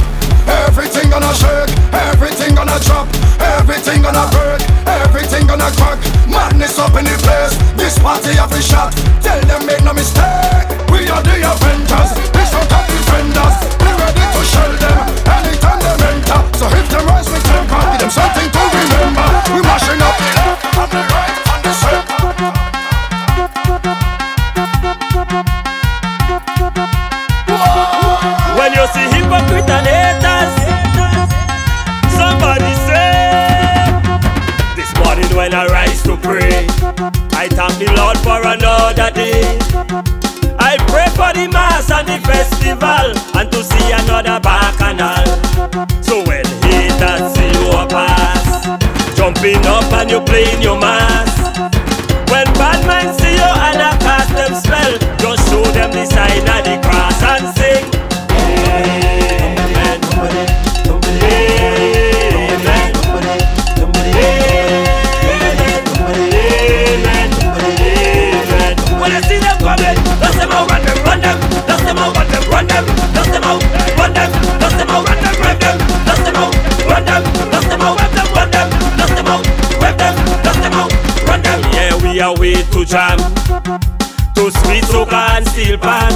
Everything 0.46 1.10
gonna 1.10 1.32
shake, 1.34 1.72
everything 1.92 2.54
gonna 2.54 2.78
drop, 2.84 3.08
everything 3.40 4.02
gonna 4.02 4.28
break, 4.28 4.60
everything 4.86 5.46
gonna 5.46 5.70
crack. 5.72 5.98
Madness 6.28 6.78
up 6.78 6.92
in 6.96 7.04
the 7.04 7.16
place. 7.24 7.56
This 7.80 7.98
party 7.98 8.36
a 8.36 8.62
shot. 8.62 8.92
Tell 9.22 9.40
them 9.48 9.64
make 9.66 9.82
no 9.82 9.94
mistake. 9.94 10.68
We 10.92 11.08
are 11.08 11.22
the 11.24 11.40
Avengers. 11.40 12.12
This 12.36 12.52
are 12.52 12.66
top 12.68 12.86
defenders. 12.92 13.56
We 13.80 13.90
ready 13.96 14.24
to 14.36 14.42
shell 14.44 14.72
them 14.76 14.98
anytime 15.32 15.80
they 15.80 15.96
enter. 16.12 16.40
So 16.60 16.68
if 16.68 16.86
them 16.92 17.06
rise 17.08 17.28
we 17.28 17.40
with 17.40 17.44
temper, 17.44 17.80
give 17.92 18.00
them 18.04 18.10
something 18.10 18.48
to 18.52 18.63
day. 39.14 39.58
I 40.58 40.76
pray 40.88 41.08
for 41.14 41.32
the 41.32 41.48
mas 41.50 41.90
and 41.90 42.06
the 42.06 42.18
festival, 42.26 43.14
and 43.38 43.50
to 43.52 43.62
see 43.62 43.92
another 43.92 44.40
bacchanal. 44.40 45.24
So 46.02 46.22
when 46.26 46.44
haters 46.66 47.32
see 47.34 47.52
you 47.54 47.70
pass, 47.88 48.66
jumping 49.16 49.64
up 49.66 49.92
and 49.92 50.10
you 50.10 50.20
playing 50.20 50.62
your 50.62 50.78
mas. 50.78 51.23
Are 82.24 82.34
way 82.40 82.54
to 82.54 82.84
jam, 82.86 83.18
to 84.32 84.48
sweet 84.64 84.84
soca 84.88 85.36
and 85.36 85.46
steel 85.46 85.76
pan. 85.76 86.08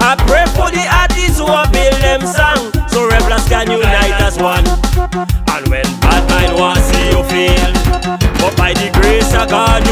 I 0.00 0.16
pray 0.24 0.48
for 0.56 0.72
the 0.72 0.88
artists 0.88 1.36
who 1.36 1.44
have 1.52 1.70
built 1.70 2.00
them 2.00 2.24
song, 2.24 2.72
so 2.88 3.06
revelers 3.06 3.44
can 3.46 3.70
unite 3.70 4.16
as 4.24 4.38
one. 4.40 4.64
And 5.52 5.68
when 5.68 5.84
bad 6.00 6.24
mind 6.32 6.56
want 6.56 6.80
see 6.80 7.12
you 7.12 7.22
fail, 7.28 7.72
but 8.40 8.56
by 8.56 8.72
the 8.72 8.88
grace 8.96 9.34
of 9.36 9.50
God 9.50 9.85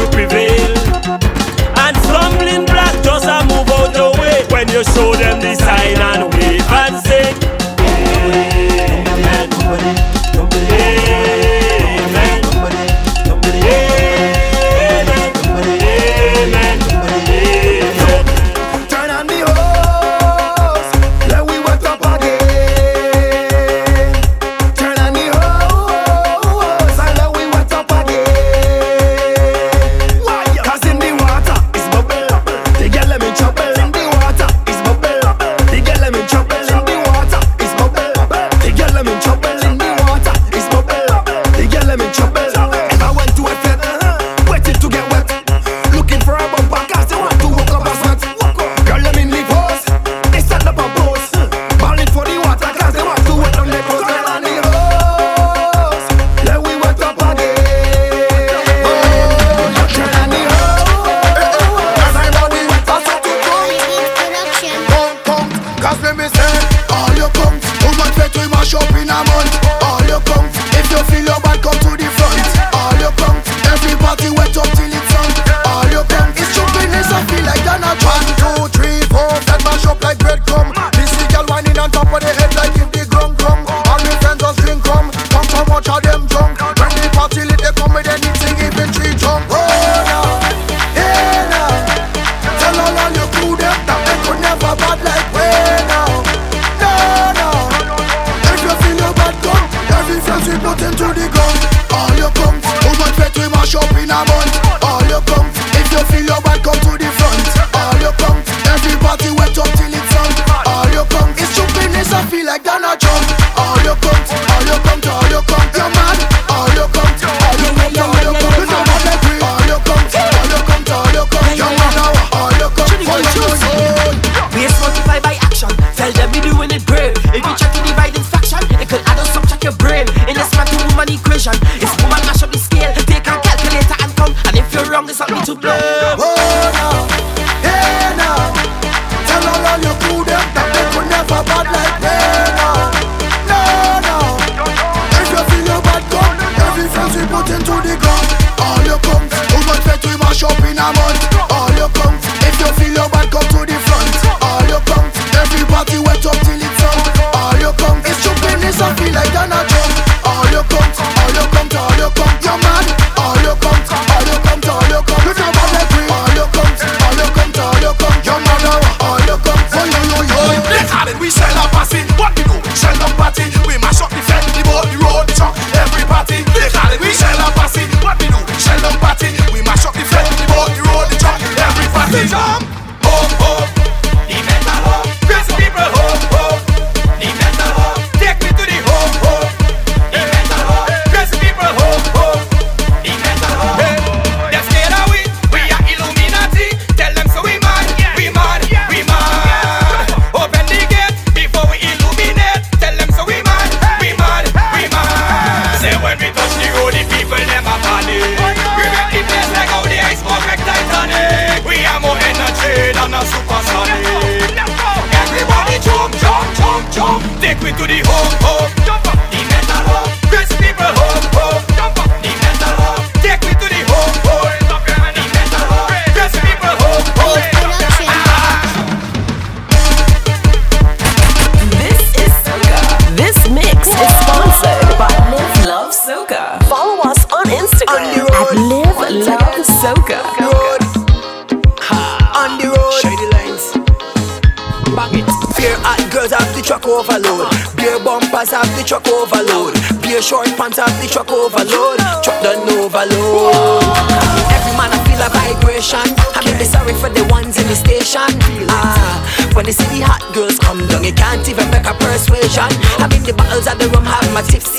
my 264.35 264.41
tips 264.41 264.74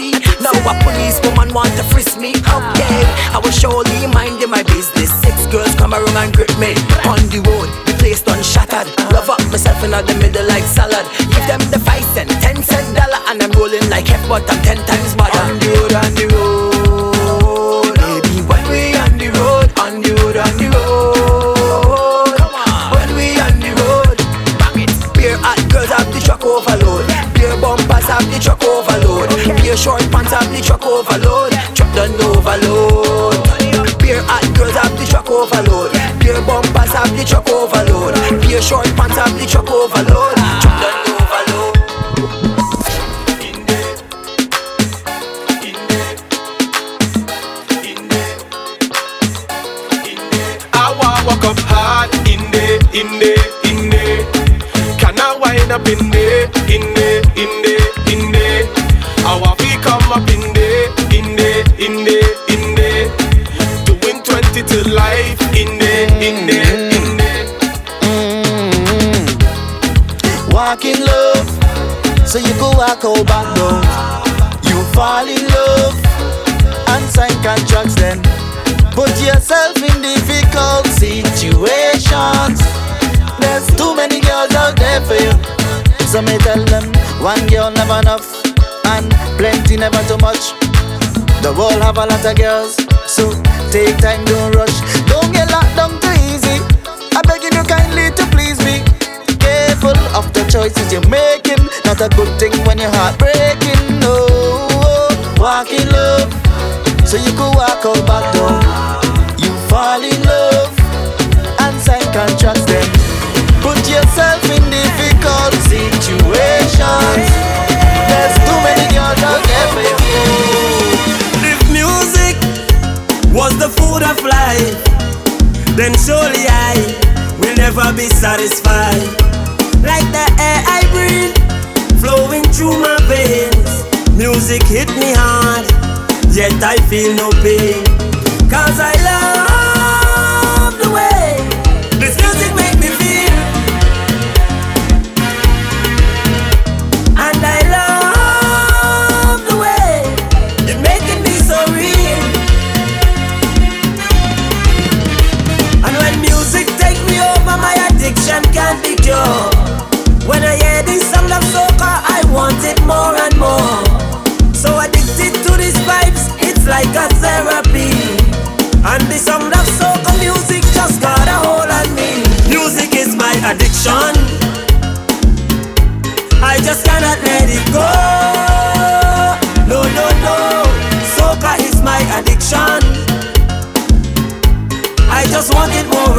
the 92.27 92.35
girls. 92.35 92.76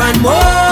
want 0.08 0.22
more. 0.22 0.66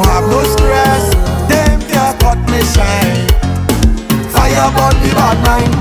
don't 0.00 0.12
have 0.12 0.28
no 0.30 0.42
stress. 0.44 1.04
Them 1.48 1.80
there 1.88 2.14
cut 2.20 2.38
me 2.50 2.60
shine. 2.72 3.28
Fire 4.32 4.70
burn 4.76 4.96
the 5.04 5.10
bad 5.14 5.38
mind. 5.44 5.72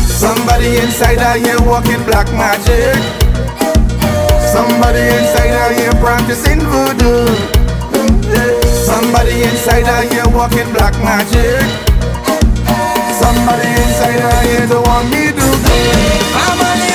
Somebody 0.00 0.76
inside 0.78 1.18
I 1.18 1.38
here 1.38 1.60
walking 1.62 2.02
black 2.04 2.28
magic. 2.32 2.98
Somebody 4.52 5.02
inside 5.18 5.54
I 5.54 5.74
here 5.74 5.96
practicing 6.00 6.60
voodoo. 6.60 7.26
Somebody 8.86 9.42
inside 9.42 9.84
I 9.84 10.06
here 10.06 10.28
walking 10.28 10.70
black 10.72 10.94
magic. 11.02 11.66
Somebody 13.18 13.68
inside 13.82 14.22
I 14.22 14.44
here 14.46 14.66
don't 14.68 14.86
want 14.86 15.10
me 15.10 15.32
to 15.32 15.46
go. 15.66 16.91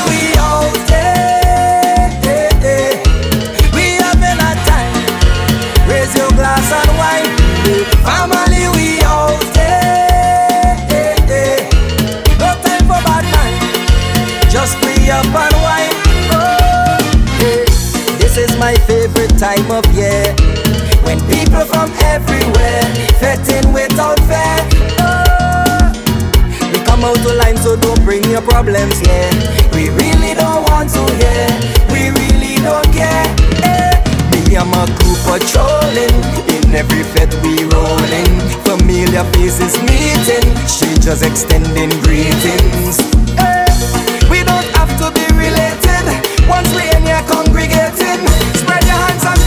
everywhere. 22.03 22.83
Feting 23.21 23.73
without 23.73 24.19
fear. 24.29 24.57
Oh. 24.99 25.91
We 26.71 26.77
come 26.85 27.03
out 27.03 27.17
to 27.23 27.33
line, 27.33 27.57
so 27.57 27.75
don't 27.75 28.01
bring 28.03 28.23
your 28.29 28.41
problems, 28.41 28.99
here. 28.99 29.31
We 29.73 29.89
really 29.89 30.33
don't 30.33 30.63
want 30.69 30.89
to 30.93 31.03
hear. 31.21 31.47
We 31.93 32.09
really 32.13 32.55
don't 32.61 32.87
care. 32.93 33.25
Yeah. 33.61 34.03
Me 34.31 34.55
and 34.55 34.69
my 34.69 34.85
crew 34.99 35.15
patrolling. 35.25 36.15
In 36.53 36.75
every 36.75 37.03
fete 37.03 37.33
we 37.41 37.63
rolling. 37.71 38.33
Familiar 38.65 39.23
faces 39.35 39.77
meeting. 39.83 40.45
Strangers 40.67 41.21
extending 41.21 41.89
greetings. 42.03 42.99
Hey. 43.37 43.65
We 44.29 44.43
don't 44.43 44.67
have 44.75 44.91
to 44.99 45.11
be 45.11 45.25
related. 45.35 46.05
Once 46.47 46.67
we 46.75 46.83
in 46.95 47.03
here 47.03 47.23
congregating, 47.27 48.19
spread 48.55 48.83
your 48.83 48.99
hands 48.99 49.23
and 49.23 49.39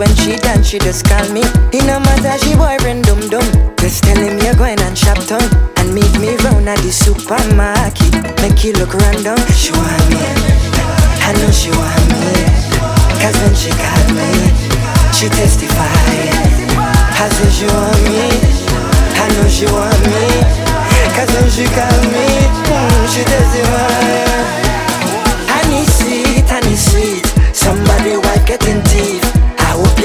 when 0.00 0.16
she 0.16 0.34
dance, 0.36 0.66
she 0.66 0.78
just 0.78 1.04
call 1.04 1.28
me. 1.28 1.44
In 1.76 1.84
no 1.84 2.00
matter 2.00 2.32
she 2.40 2.56
boyfriend 2.56 3.04
dum 3.04 3.20
dum. 3.28 3.44
Just 3.76 4.02
tell 4.02 4.16
him 4.16 4.40
you're 4.40 4.56
going 4.56 4.80
and 4.80 4.96
shop 4.96 5.18
town 5.28 5.44
and 5.76 5.92
meet 5.92 6.10
me 6.18 6.36
round 6.40 6.66
at 6.66 6.80
the 6.80 6.90
supermarket. 6.90 8.08
Make 8.40 8.64
you 8.64 8.72
look 8.80 8.94
random. 8.96 9.36
She 9.52 9.70
want 9.76 10.04
me, 10.08 10.24
I 11.20 11.36
know 11.36 11.52
she 11.52 11.68
want 11.76 12.08
me. 12.16 12.32
Cause 13.20 13.36
when 13.44 13.52
she 13.52 13.70
got 13.76 14.08
me, 14.16 14.30
she 15.12 15.28
testify. 15.28 15.84
I 17.20 17.28
said 17.28 17.52
she 17.52 17.68
want 17.68 18.00
me, 18.08 18.24
I 19.20 19.28
know 19.36 19.48
she 19.52 19.68
want 19.68 20.00
me. 20.08 20.24
Cause 21.12 21.28
when 21.36 21.48
she 21.52 21.68
call 21.76 22.00
me, 22.08 22.24
mm, 22.72 23.04
she 23.12 23.22
testified. 23.28 24.69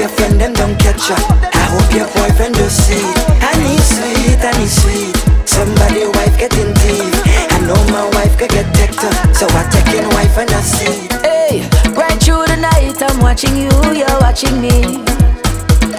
your 0.06 0.14
friend 0.16 0.40
them 0.40 0.52
don't 0.52 0.78
catch 0.78 1.10
up. 1.10 1.18
I 1.42 1.64
hope 1.74 1.90
your 1.90 2.06
boyfriend 2.14 2.54
do 2.54 2.68
see 2.68 2.94
it. 2.94 3.18
I 3.42 3.52
need 3.58 3.82
sweet, 3.82 4.38
I 4.38 4.52
need 4.58 4.70
sweet. 4.70 5.16
Somebody 5.48 6.06
wife 6.06 6.38
getting 6.38 6.70
deep. 6.78 7.10
I 7.50 7.58
know 7.66 7.80
my 7.90 8.06
wife 8.14 8.38
could 8.38 8.50
get 8.50 8.72
decked 8.74 9.02
up, 9.02 9.34
so 9.34 9.46
I 9.50 9.66
taking 9.74 10.08
wife 10.14 10.38
and 10.38 10.50
I 10.50 10.60
see. 10.62 11.08
Hey, 11.26 11.66
right 11.98 12.18
through 12.22 12.46
the 12.46 12.56
night 12.56 13.02
I'm 13.02 13.18
watching 13.20 13.56
you, 13.56 13.74
you're 13.98 14.18
watching 14.20 14.60
me. 14.60 15.02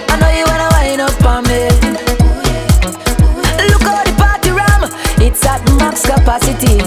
I 0.08 0.14
know 0.20 0.30
you 0.38 0.44
wanna 0.48 0.68
wind 0.72 1.00
up 1.04 1.24
on 1.28 1.44
me. 1.44 1.68
Look 3.68 3.82
how 3.84 4.02
the 4.08 4.14
party 4.16 4.50
ram, 4.56 4.88
it's 5.20 5.44
at 5.44 5.60
max 5.76 6.06
capacity, 6.06 6.80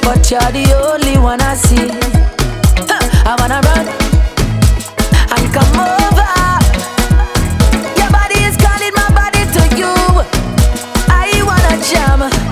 but 0.00 0.30
you're 0.30 0.52
the 0.56 0.66
only 0.88 1.18
one 1.18 1.40
I 1.42 1.54
see. 1.54 1.90
I 3.28 3.36
wanna 3.38 3.60
run. 3.68 4.17
pajama. 11.88 12.47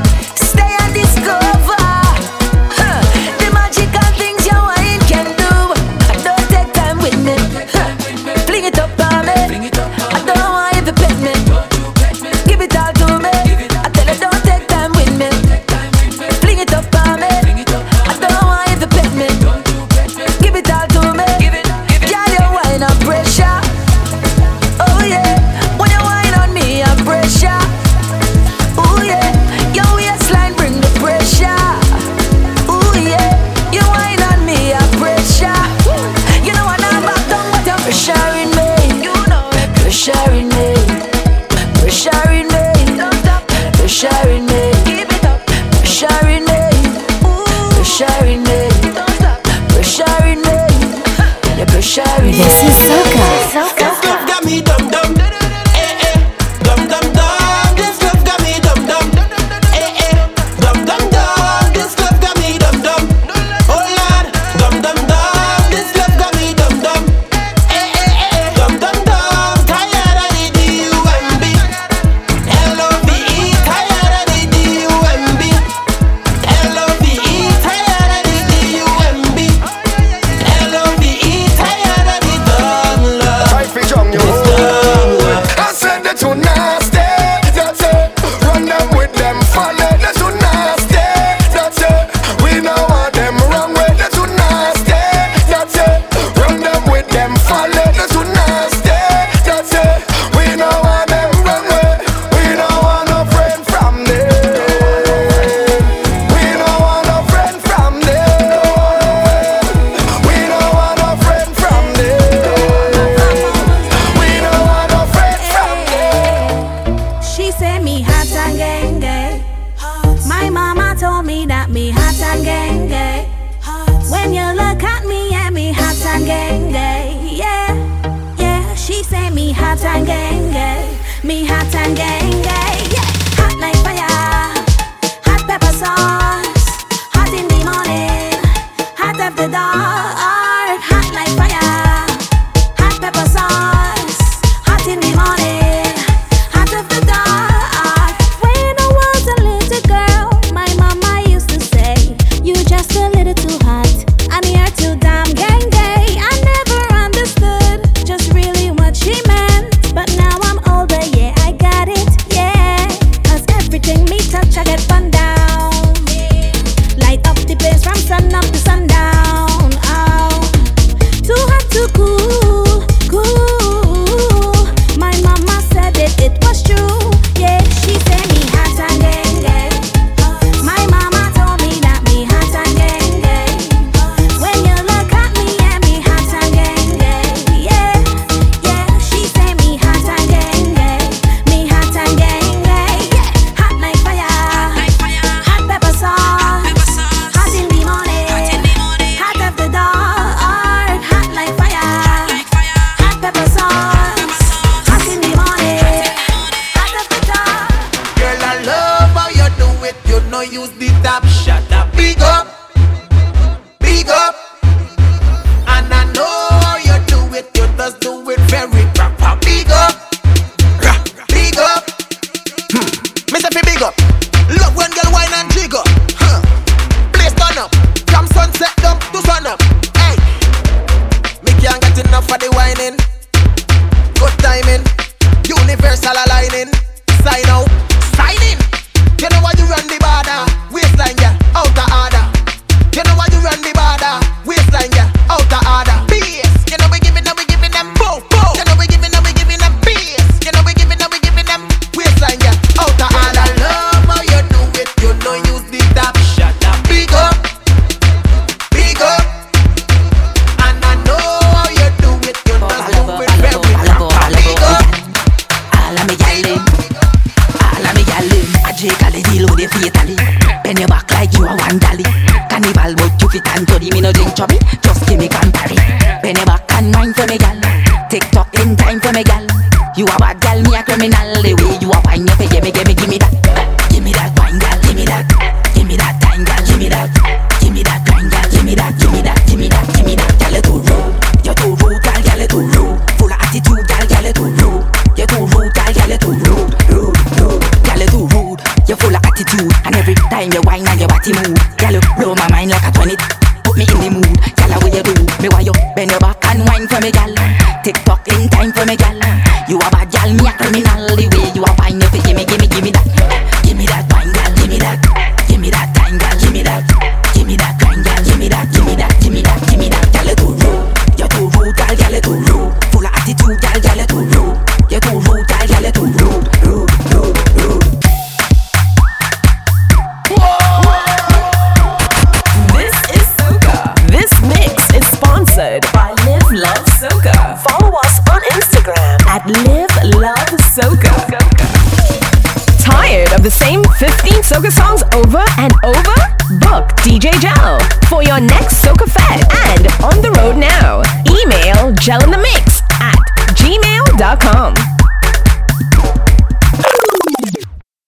Use 210.57 210.71
the 210.79 210.89
top 211.03 211.23